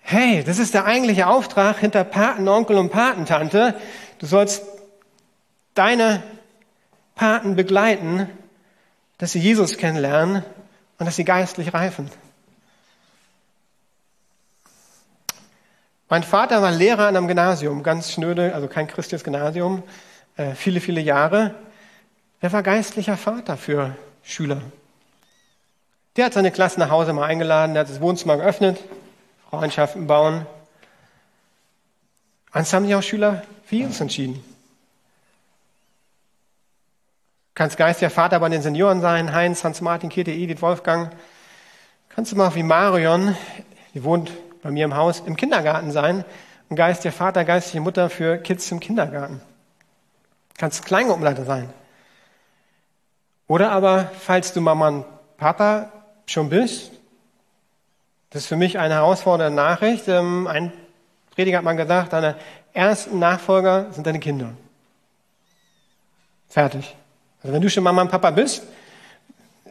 Hey, 0.00 0.42
das 0.44 0.58
ist 0.58 0.72
der 0.72 0.86
eigentliche 0.86 1.26
Auftrag 1.26 1.78
hinter 1.78 2.02
Patenonkel 2.04 2.78
und 2.78 2.90
Patentante. 2.90 3.74
Du 4.18 4.26
sollst 4.26 4.62
deine 5.76 6.22
Paten 7.14 7.56
begleiten, 7.56 8.28
dass 9.18 9.32
sie 9.32 9.38
Jesus 9.38 9.78
kennenlernen 9.78 10.42
und 10.98 11.06
dass 11.06 11.16
sie 11.16 11.24
geistlich 11.24 11.72
reifen. 11.72 12.10
Mein 16.08 16.22
Vater 16.22 16.62
war 16.62 16.70
Lehrer 16.70 17.08
an 17.08 17.16
einem 17.16 17.26
Gymnasium, 17.26 17.82
ganz 17.82 18.12
schnöde, 18.12 18.54
also 18.54 18.68
kein 18.68 18.86
christliches 18.86 19.24
Gymnasium, 19.24 19.82
äh, 20.36 20.54
viele, 20.54 20.80
viele 20.80 21.00
Jahre. 21.00 21.54
Er 22.40 22.52
war 22.52 22.62
geistlicher 22.62 23.16
Vater 23.16 23.56
für 23.56 23.96
Schüler. 24.22 24.62
Der 26.16 26.26
hat 26.26 26.34
seine 26.34 26.52
Klasse 26.52 26.78
nach 26.78 26.90
Hause 26.90 27.12
mal 27.12 27.24
eingeladen, 27.24 27.74
der 27.74 27.80
hat 27.82 27.90
das 27.90 28.00
Wohnzimmer 28.00 28.36
geöffnet, 28.36 28.78
Freundschaften 29.50 30.06
bauen. 30.06 30.46
Eins 32.52 32.72
haben 32.72 32.86
sich 32.86 32.94
auch 32.94 33.02
Schüler 33.02 33.42
für 33.64 33.76
Jesus 33.76 34.00
entschieden. 34.00 34.55
Kannst 37.56 37.78
geistiger 37.78 38.10
Vater 38.10 38.38
bei 38.38 38.50
den 38.50 38.60
Senioren 38.60 39.00
sein, 39.00 39.32
Heinz, 39.32 39.64
Hans-Martin, 39.64 40.10
Käthe, 40.10 40.30
Edith, 40.30 40.60
Wolfgang. 40.60 41.10
Kannst 42.10 42.30
du 42.30 42.36
mal 42.36 42.54
wie 42.54 42.62
Marion, 42.62 43.34
die 43.94 44.04
wohnt 44.04 44.30
bei 44.62 44.70
mir 44.70 44.84
im 44.84 44.94
Haus, 44.94 45.20
im 45.20 45.36
Kindergarten 45.36 45.90
sein. 45.90 46.26
Ein 46.68 46.76
geistiger 46.76 47.12
Vater, 47.12 47.46
geistige 47.46 47.80
Mutter 47.80 48.10
für 48.10 48.36
Kids 48.36 48.70
im 48.70 48.78
Kindergarten. 48.78 49.40
Kannst 50.58 50.84
Kleingruppenleiter 50.84 51.46
sein. 51.46 51.70
Oder 53.46 53.72
aber, 53.72 54.10
falls 54.20 54.52
du 54.52 54.60
Mama 54.60 54.88
und 54.88 55.04
Papa 55.38 55.90
schon 56.26 56.50
bist. 56.50 56.90
Das 58.28 58.42
ist 58.42 58.48
für 58.48 58.56
mich 58.56 58.78
eine 58.78 58.94
herausfordernde 58.96 59.56
Nachricht. 59.56 60.08
Ähm, 60.08 60.46
ein 60.46 60.74
Prediger 61.30 61.56
hat 61.56 61.64
mal 61.64 61.72
gesagt, 61.72 62.12
deine 62.12 62.36
ersten 62.74 63.18
Nachfolger 63.18 63.90
sind 63.92 64.06
deine 64.06 64.20
Kinder. 64.20 64.52
Fertig. 66.48 66.94
Also 67.46 67.54
wenn 67.54 67.62
du 67.62 67.70
schon 67.70 67.84
Mama 67.84 68.02
und 68.02 68.10
Papa 68.10 68.32
bist, 68.32 68.64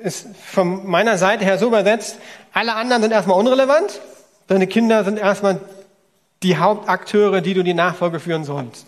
ist 0.01 0.27
von 0.37 0.87
meiner 0.87 1.17
Seite 1.17 1.43
her 1.43 1.57
so 1.57 1.67
übersetzt, 1.67 2.17
alle 2.53 2.73
anderen 2.73 3.01
sind 3.01 3.11
erstmal 3.11 3.37
unrelevant, 3.37 3.99
deine 4.47 4.65
Kinder 4.65 5.03
sind 5.03 5.19
erstmal 5.19 5.59
die 6.41 6.55
Hauptakteure, 6.55 7.41
die 7.41 7.53
du 7.53 7.63
die 7.63 7.73
Nachfolge 7.73 8.21
führen 8.21 8.45
sollst. 8.45 8.85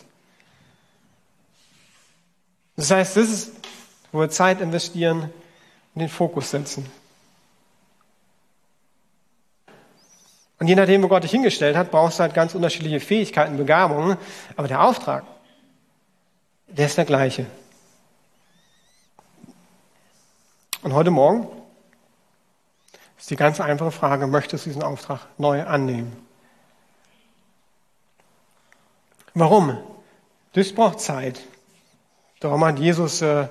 Das 2.77 2.89
heißt, 2.89 3.17
das 3.17 3.27
ist, 3.27 3.51
wo 4.13 4.21
wir 4.21 4.29
Zeit 4.29 4.61
investieren 4.61 5.33
und 5.93 5.99
den 5.99 6.07
Fokus 6.07 6.51
setzen. 6.51 6.89
Und 10.59 10.67
je 10.67 10.75
nachdem, 10.75 11.03
wo 11.03 11.09
Gott 11.09 11.25
dich 11.25 11.31
hingestellt 11.31 11.75
hat, 11.75 11.91
brauchst 11.91 12.19
du 12.19 12.23
halt 12.23 12.33
ganz 12.33 12.55
unterschiedliche 12.55 13.01
Fähigkeiten, 13.01 13.57
Begabungen. 13.57 14.15
Aber 14.55 14.69
der 14.69 14.81
Auftrag, 14.81 15.25
der 16.67 16.85
ist 16.85 16.97
der 16.97 17.03
gleiche. 17.03 17.47
Und 20.87 20.93
heute 20.93 21.11
Morgen 21.11 21.49
ist 23.17 23.29
die 23.29 23.35
ganz 23.35 23.59
einfache 23.59 23.91
Frage, 23.91 24.25
möchtest 24.25 24.65
du 24.65 24.69
diesen 24.69 24.83
Auftrag 24.83 25.19
neu 25.37 25.65
annehmen? 25.65 26.15
Warum? 29.33 29.77
Das 30.53 30.71
braucht 30.71 31.01
Zeit. 31.01 31.41
Darum 32.39 32.63
hat 32.63 32.79
Jesus 32.79 33.21
äh, 33.21 33.49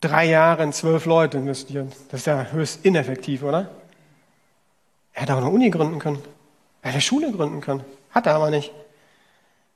drei 0.00 0.24
Jahre 0.24 0.64
in 0.64 0.72
zwölf 0.72 1.06
Leute 1.06 1.38
investieren. 1.38 1.92
Das 2.10 2.22
ist 2.22 2.26
ja 2.26 2.46
höchst 2.50 2.84
ineffektiv, 2.84 3.44
oder? 3.44 3.70
Er 5.12 5.22
hätte 5.22 5.34
auch 5.34 5.42
eine 5.42 5.48
Uni 5.48 5.70
gründen 5.70 6.00
können. 6.00 6.18
Er 6.82 6.88
hätte 6.88 6.94
eine 6.94 7.02
Schule 7.02 7.30
gründen 7.30 7.60
können. 7.60 7.84
Hat 8.10 8.26
er 8.26 8.34
aber 8.34 8.50
nicht. 8.50 8.72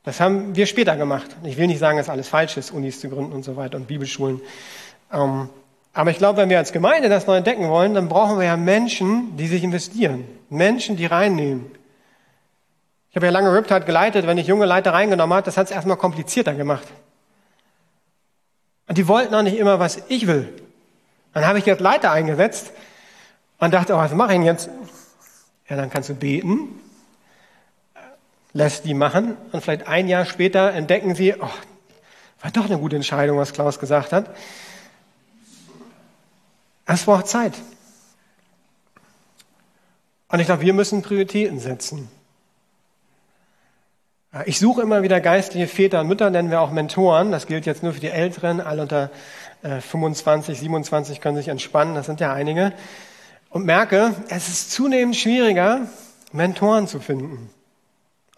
Das 0.02 0.18
haben 0.18 0.56
wir 0.56 0.66
später 0.66 0.96
gemacht. 0.96 1.28
Ich 1.44 1.58
will 1.58 1.68
nicht 1.68 1.78
sagen, 1.78 1.96
dass 1.96 2.08
alles 2.08 2.26
falsch 2.26 2.56
ist, 2.56 2.72
Unis 2.72 2.98
zu 2.98 3.08
gründen 3.08 3.32
und 3.32 3.44
so 3.44 3.54
weiter 3.54 3.76
und 3.76 3.86
Bibelschulen. 3.86 4.40
Ähm, 5.12 5.48
aber 5.96 6.10
ich 6.10 6.18
glaube, 6.18 6.36
wenn 6.42 6.50
wir 6.50 6.58
als 6.58 6.72
Gemeinde 6.72 7.08
das 7.08 7.26
neu 7.26 7.38
entdecken 7.38 7.70
wollen, 7.70 7.94
dann 7.94 8.10
brauchen 8.10 8.38
wir 8.38 8.44
ja 8.44 8.58
Menschen, 8.58 9.34
die 9.38 9.46
sich 9.46 9.64
investieren. 9.64 10.26
Menschen, 10.50 10.96
die 10.96 11.06
reinnehmen. 11.06 11.70
Ich 13.08 13.16
habe 13.16 13.24
ja 13.24 13.32
lange 13.32 13.50
Riptide 13.50 13.86
geleitet. 13.86 14.26
Wenn 14.26 14.36
ich 14.36 14.46
junge 14.46 14.66
Leiter 14.66 14.92
reingenommen 14.92 15.34
habe, 15.34 15.46
das 15.46 15.56
hat 15.56 15.68
es 15.68 15.70
erstmal 15.70 15.96
komplizierter 15.96 16.52
gemacht. 16.52 16.86
Und 18.86 18.98
die 18.98 19.08
wollten 19.08 19.34
auch 19.34 19.40
nicht 19.40 19.56
immer, 19.56 19.78
was 19.78 20.02
ich 20.08 20.26
will. 20.26 20.52
Dann 21.32 21.46
habe 21.46 21.60
ich 21.60 21.64
jetzt 21.64 21.80
Leiter 21.80 22.12
eingesetzt 22.12 22.72
und 23.58 23.72
dachte, 23.72 23.94
oh, 23.94 23.96
was 23.96 24.12
mache 24.12 24.32
ich 24.32 24.38
denn 24.38 24.44
jetzt? 24.44 24.68
Ja, 25.66 25.76
dann 25.76 25.88
kannst 25.88 26.10
du 26.10 26.14
beten, 26.14 26.78
lässt 28.52 28.84
die 28.84 28.92
machen 28.92 29.38
und 29.50 29.62
vielleicht 29.62 29.88
ein 29.88 30.08
Jahr 30.08 30.26
später 30.26 30.74
entdecken 30.74 31.14
sie, 31.14 31.36
oh, 31.40 31.48
war 32.42 32.50
doch 32.52 32.66
eine 32.66 32.76
gute 32.76 32.96
Entscheidung, 32.96 33.38
was 33.38 33.54
Klaus 33.54 33.78
gesagt 33.78 34.12
hat. 34.12 34.26
Es 36.86 37.04
braucht 37.04 37.26
Zeit. 37.26 37.54
Und 40.28 40.40
ich 40.40 40.46
glaube, 40.46 40.62
wir 40.62 40.72
müssen 40.72 41.02
Prioritäten 41.02 41.60
setzen. 41.60 42.08
Ich 44.44 44.58
suche 44.58 44.82
immer 44.82 45.02
wieder 45.02 45.20
geistliche 45.20 45.66
Väter 45.66 46.00
und 46.00 46.08
Mütter, 46.08 46.30
nennen 46.30 46.50
wir 46.50 46.60
auch 46.60 46.70
Mentoren. 46.70 47.32
Das 47.32 47.46
gilt 47.46 47.64
jetzt 47.64 47.82
nur 47.82 47.94
für 47.94 48.00
die 48.00 48.10
Älteren. 48.10 48.60
Alle 48.60 48.82
unter 48.82 49.10
25, 49.62 50.56
äh, 50.56 50.60
27 50.60 51.20
können 51.20 51.36
sich 51.36 51.48
entspannen. 51.48 51.94
Das 51.94 52.06
sind 52.06 52.20
ja 52.20 52.32
einige. 52.32 52.72
Und 53.48 53.64
merke, 53.64 54.14
es 54.28 54.48
ist 54.48 54.72
zunehmend 54.72 55.16
schwieriger, 55.16 55.88
Mentoren 56.32 56.86
zu 56.86 57.00
finden. 57.00 57.50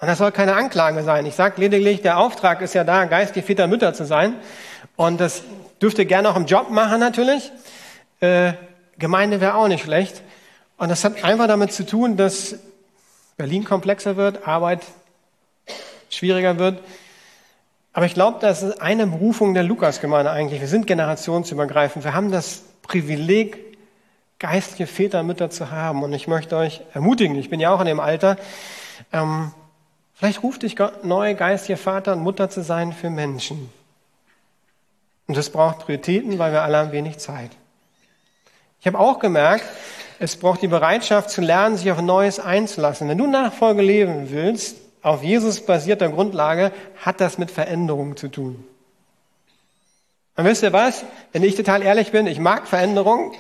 Und 0.01 0.07
das 0.07 0.18
soll 0.18 0.30
keine 0.30 0.55
Anklage 0.55 1.03
sein. 1.03 1.26
Ich 1.26 1.34
sage 1.34 1.61
lediglich, 1.61 2.03
der 2.03 2.18
Auftrag 2.18 2.61
ist 2.61 2.74
ja 2.74 2.84
da, 2.84 3.05
geistliche 3.07 3.44
Väter 3.44 3.64
und 3.64 3.70
Mütter 3.70 3.92
zu 3.94 4.05
sein. 4.05 4.36
Und 4.94 5.20
das 5.20 5.42
dürft 5.82 5.99
ihr 5.99 6.05
gerne 6.05 6.28
auch 6.30 6.36
im 6.36 6.46
Job 6.46 6.70
machen 6.70 7.01
natürlich. 7.01 7.51
Äh, 8.20 8.54
Gemeinde 8.98 9.40
wäre 9.40 9.54
auch 9.54 9.68
nicht 9.68 9.84
schlecht. 9.84 10.22
Und 10.76 10.88
das 10.88 11.04
hat 11.04 11.24
einfach 11.24 11.46
damit 11.46 11.72
zu 11.72 11.86
tun, 11.86 12.16
dass 12.16 12.56
Berlin 13.36 13.64
komplexer 13.64 14.16
wird, 14.16 14.46
Arbeit 14.46 14.82
schwieriger 16.10 16.58
wird. 16.58 16.82
Aber 17.92 18.06
ich 18.06 18.14
glaube, 18.14 18.38
das 18.40 18.62
ist 18.62 18.80
eine 18.80 19.06
Berufung 19.06 19.54
der 19.54 19.62
Lukasgemeinde 19.64 20.30
eigentlich. 20.30 20.60
Wir 20.60 20.68
sind 20.68 20.86
generationsübergreifend. 20.86 22.04
Wir 22.04 22.14
haben 22.14 22.30
das 22.30 22.62
Privileg, 22.82 23.78
geistliche 24.38 24.86
Väter, 24.86 25.22
Mütter 25.22 25.50
zu 25.50 25.70
haben. 25.70 26.02
Und 26.02 26.12
ich 26.12 26.28
möchte 26.28 26.56
euch 26.56 26.82
ermutigen, 26.94 27.36
ich 27.36 27.50
bin 27.50 27.60
ja 27.60 27.72
auch 27.72 27.80
in 27.80 27.86
dem 27.86 28.00
Alter, 28.00 28.36
ähm, 29.12 29.52
vielleicht 30.14 30.42
ruft 30.42 30.62
dich 30.62 30.76
Gott 30.76 31.04
neu, 31.04 31.34
geistliche 31.34 31.76
Vater 31.76 32.12
und 32.12 32.20
Mutter 32.20 32.50
zu 32.50 32.62
sein 32.62 32.92
für 32.92 33.10
Menschen. 33.10 33.70
Und 35.26 35.36
das 35.36 35.50
braucht 35.50 35.80
Prioritäten, 35.80 36.38
weil 36.38 36.52
wir 36.52 36.62
alle 36.62 36.78
haben 36.78 36.92
wenig 36.92 37.18
Zeit. 37.18 37.50
Ich 38.80 38.86
habe 38.86 38.98
auch 38.98 39.18
gemerkt, 39.18 39.64
es 40.20 40.36
braucht 40.36 40.62
die 40.62 40.68
Bereitschaft 40.68 41.30
zu 41.30 41.40
lernen, 41.40 41.76
sich 41.76 41.90
auf 41.90 42.00
Neues 42.00 42.40
einzulassen. 42.40 43.08
Wenn 43.08 43.18
du 43.18 43.26
Nachfolge 43.26 43.82
leben 43.82 44.30
willst, 44.30 44.76
auf 45.02 45.22
Jesus 45.22 45.64
basierter 45.64 46.08
Grundlage, 46.08 46.72
hat 47.00 47.20
das 47.20 47.38
mit 47.38 47.50
Veränderung 47.50 48.16
zu 48.16 48.28
tun. 48.28 48.64
Und 50.36 50.44
wisst 50.44 50.62
ihr 50.62 50.72
was? 50.72 51.04
Wenn 51.32 51.42
ich 51.42 51.56
total 51.56 51.82
ehrlich 51.82 52.12
bin, 52.12 52.26
ich 52.26 52.38
mag 52.38 52.68
Veränderung, 52.68 53.32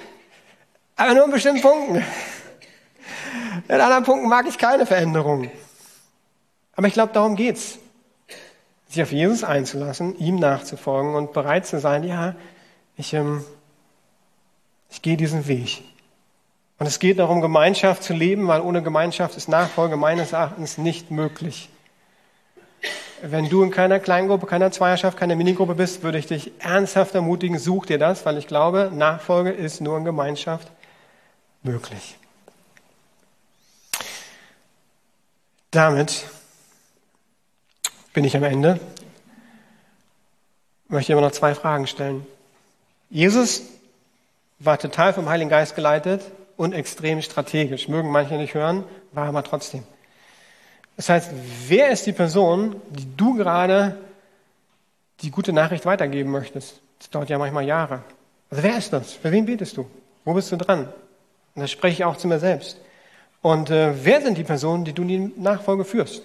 aber 0.96 1.14
nur 1.14 1.26
in 1.26 1.30
bestimmten 1.30 1.62
Punkten. 1.62 2.04
In 3.68 3.80
anderen 3.80 4.04
Punkten 4.04 4.28
mag 4.28 4.46
ich 4.48 4.58
keine 4.58 4.86
Veränderung. 4.86 5.50
Aber 6.74 6.86
ich 6.86 6.94
glaube, 6.94 7.12
darum 7.12 7.36
geht's. 7.36 7.78
Sich 8.88 9.02
auf 9.02 9.12
Jesus 9.12 9.44
einzulassen, 9.44 10.18
ihm 10.18 10.36
nachzufolgen 10.36 11.14
und 11.14 11.32
bereit 11.32 11.66
zu 11.66 11.78
sein, 11.78 12.04
ja, 12.04 12.34
ich, 12.96 13.12
ähm, 13.12 13.44
ich 14.90 15.02
gehe 15.02 15.16
diesen 15.16 15.46
Weg. 15.46 15.82
Und 16.78 16.86
es 16.86 16.98
geht 16.98 17.18
darum, 17.18 17.40
Gemeinschaft 17.40 18.02
zu 18.04 18.12
leben, 18.12 18.46
weil 18.46 18.60
ohne 18.60 18.82
Gemeinschaft 18.82 19.36
ist 19.36 19.48
Nachfolge 19.48 19.96
meines 19.96 20.32
Erachtens 20.32 20.78
nicht 20.78 21.10
möglich. 21.10 21.68
Wenn 23.20 23.48
du 23.48 23.64
in 23.64 23.72
keiner 23.72 23.98
Kleingruppe, 23.98 24.46
keiner 24.46 24.70
Zweierschaft, 24.70 25.18
keiner 25.18 25.34
Minigruppe 25.34 25.74
bist, 25.74 26.04
würde 26.04 26.18
ich 26.18 26.26
dich 26.26 26.52
ernsthaft 26.60 27.16
ermutigen, 27.16 27.58
such 27.58 27.86
dir 27.86 27.98
das, 27.98 28.24
weil 28.24 28.38
ich 28.38 28.46
glaube, 28.46 28.92
Nachfolge 28.94 29.50
ist 29.50 29.80
nur 29.80 29.98
in 29.98 30.04
Gemeinschaft 30.04 30.70
möglich. 31.64 32.16
Damit 35.72 36.26
bin 38.12 38.24
ich 38.24 38.36
am 38.36 38.44
Ende. 38.44 38.78
Ich 40.84 40.90
möchte 40.90 41.12
immer 41.12 41.22
noch 41.22 41.32
zwei 41.32 41.54
Fragen 41.56 41.88
stellen. 41.88 42.24
Jesus 43.10 43.62
war 44.58 44.78
total 44.78 45.12
vom 45.12 45.28
Heiligen 45.28 45.50
Geist 45.50 45.74
geleitet 45.74 46.22
und 46.56 46.72
extrem 46.72 47.22
strategisch. 47.22 47.88
Mögen 47.88 48.10
manche 48.10 48.34
nicht 48.34 48.54
hören, 48.54 48.84
war 49.12 49.26
aber 49.26 49.44
trotzdem. 49.44 49.84
Das 50.96 51.08
heißt, 51.08 51.30
wer 51.68 51.90
ist 51.90 52.06
die 52.06 52.12
Person, 52.12 52.76
die 52.90 53.16
du 53.16 53.34
gerade 53.34 53.96
die 55.20 55.30
gute 55.30 55.52
Nachricht 55.52 55.86
weitergeben 55.86 56.30
möchtest? 56.30 56.80
Das 56.98 57.10
dauert 57.10 57.28
ja 57.28 57.38
manchmal 57.38 57.64
Jahre. 57.64 58.02
Also 58.50 58.64
wer 58.64 58.76
ist 58.76 58.92
das? 58.92 59.12
Für 59.12 59.30
wen 59.30 59.46
betest 59.46 59.76
du? 59.76 59.88
Wo 60.24 60.34
bist 60.34 60.50
du 60.50 60.56
dran? 60.56 60.92
Und 61.54 61.62
das 61.62 61.70
spreche 61.70 61.94
ich 61.94 62.04
auch 62.04 62.16
zu 62.16 62.26
mir 62.26 62.40
selbst. 62.40 62.80
Und 63.40 63.70
äh, 63.70 64.04
wer 64.04 64.20
sind 64.20 64.36
die 64.36 64.44
Personen, 64.44 64.84
die 64.84 64.92
du 64.92 65.02
in 65.02 65.08
die 65.08 65.40
Nachfolge 65.40 65.84
führst? 65.84 66.22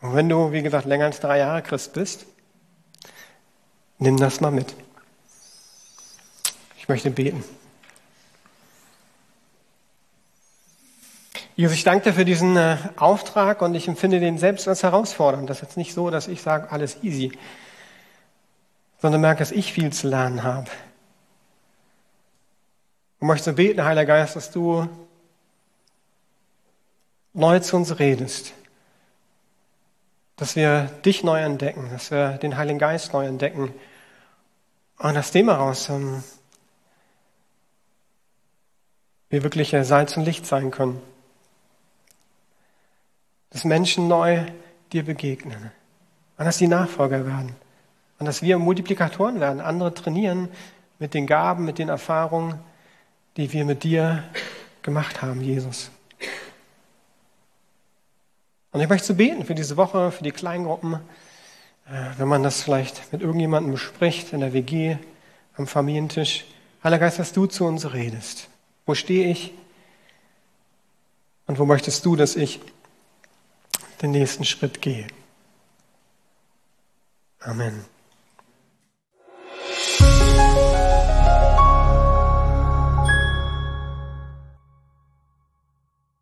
Und 0.00 0.14
wenn 0.14 0.28
du, 0.28 0.50
wie 0.52 0.62
gesagt, 0.62 0.86
länger 0.86 1.04
als 1.04 1.20
drei 1.20 1.38
Jahre 1.38 1.60
Christ 1.60 1.92
bist, 1.92 2.24
nimm 4.00 4.16
das 4.16 4.40
mal 4.40 4.50
mit 4.50 4.74
möchte 6.90 7.10
beten. 7.12 7.44
Jesus, 11.54 11.76
ich 11.76 11.84
danke 11.84 12.10
dir 12.10 12.14
für 12.14 12.24
diesen 12.24 12.56
äh, 12.56 12.78
Auftrag 12.96 13.62
und 13.62 13.74
ich 13.76 13.86
empfinde 13.86 14.18
den 14.18 14.38
selbst 14.38 14.66
als 14.66 14.82
herausfordernd. 14.82 15.48
Das 15.48 15.58
ist 15.58 15.62
jetzt 15.62 15.76
nicht 15.76 15.94
so, 15.94 16.10
dass 16.10 16.26
ich 16.26 16.42
sage, 16.42 16.72
alles 16.72 17.02
easy, 17.04 17.30
sondern 19.00 19.20
merke, 19.20 19.38
dass 19.38 19.52
ich 19.52 19.72
viel 19.72 19.92
zu 19.92 20.08
lernen 20.08 20.42
habe. 20.42 20.68
Und 23.20 23.28
möchte 23.28 23.50
so 23.50 23.52
beten, 23.52 23.84
Heiliger 23.84 24.06
Geist, 24.06 24.34
dass 24.34 24.50
du 24.50 24.88
neu 27.34 27.60
zu 27.60 27.76
uns 27.76 28.00
redest. 28.00 28.52
Dass 30.34 30.56
wir 30.56 30.86
dich 31.04 31.22
neu 31.22 31.40
entdecken, 31.40 31.88
dass 31.92 32.10
wir 32.10 32.38
den 32.38 32.56
Heiligen 32.56 32.80
Geist 32.80 33.12
neu 33.12 33.26
entdecken. 33.26 33.72
Und 35.00 35.14
das 35.14 35.30
Thema 35.30 35.54
raus, 35.54 35.88
ähm, 35.88 36.22
wir 39.30 39.42
wirklich 39.42 39.74
Salz 39.80 40.14
und 40.18 40.26
Licht 40.26 40.44
sein 40.44 40.70
können. 40.70 41.00
Dass 43.48 43.64
Menschen 43.64 44.08
neu 44.08 44.44
dir 44.92 45.02
begegnen. 45.02 45.72
Und 46.36 46.44
dass 46.44 46.58
sie 46.58 46.68
Nachfolger 46.68 47.24
werden. 47.24 47.56
Und 48.18 48.26
dass 48.26 48.42
wir 48.42 48.58
Multiplikatoren 48.58 49.40
werden, 49.40 49.62
andere 49.62 49.94
trainieren 49.94 50.50
mit 50.98 51.14
den 51.14 51.26
Gaben, 51.26 51.64
mit 51.64 51.78
den 51.78 51.88
Erfahrungen, 51.88 52.60
die 53.38 53.50
wir 53.54 53.64
mit 53.64 53.84
dir 53.84 54.22
gemacht 54.82 55.22
haben, 55.22 55.40
Jesus. 55.40 55.90
Und 58.72 58.82
ich 58.82 58.88
möchte 58.88 59.06
zu 59.06 59.16
beten 59.16 59.46
für 59.46 59.54
diese 59.54 59.78
Woche, 59.78 60.10
für 60.10 60.22
die 60.22 60.30
Kleingruppen, 60.30 61.00
wenn 61.90 62.28
man 62.28 62.42
das 62.42 62.62
vielleicht 62.62 63.12
mit 63.12 63.22
irgendjemandem 63.22 63.72
bespricht, 63.72 64.32
in 64.32 64.40
der 64.40 64.52
WG, 64.52 64.96
am 65.56 65.66
Familientisch. 65.66 66.44
Heiliger 66.84 67.06
Geist, 67.06 67.18
dass 67.18 67.32
du 67.32 67.46
zu 67.46 67.64
uns 67.64 67.92
redest. 67.92 68.48
Wo 68.86 68.94
stehe 68.94 69.30
ich? 69.30 69.52
Und 71.46 71.58
wo 71.58 71.66
möchtest 71.66 72.06
du, 72.06 72.16
dass 72.16 72.36
ich 72.36 72.60
den 74.02 74.12
nächsten 74.12 74.44
Schritt 74.44 74.80
gehe? 74.80 75.08
Amen. 77.40 77.84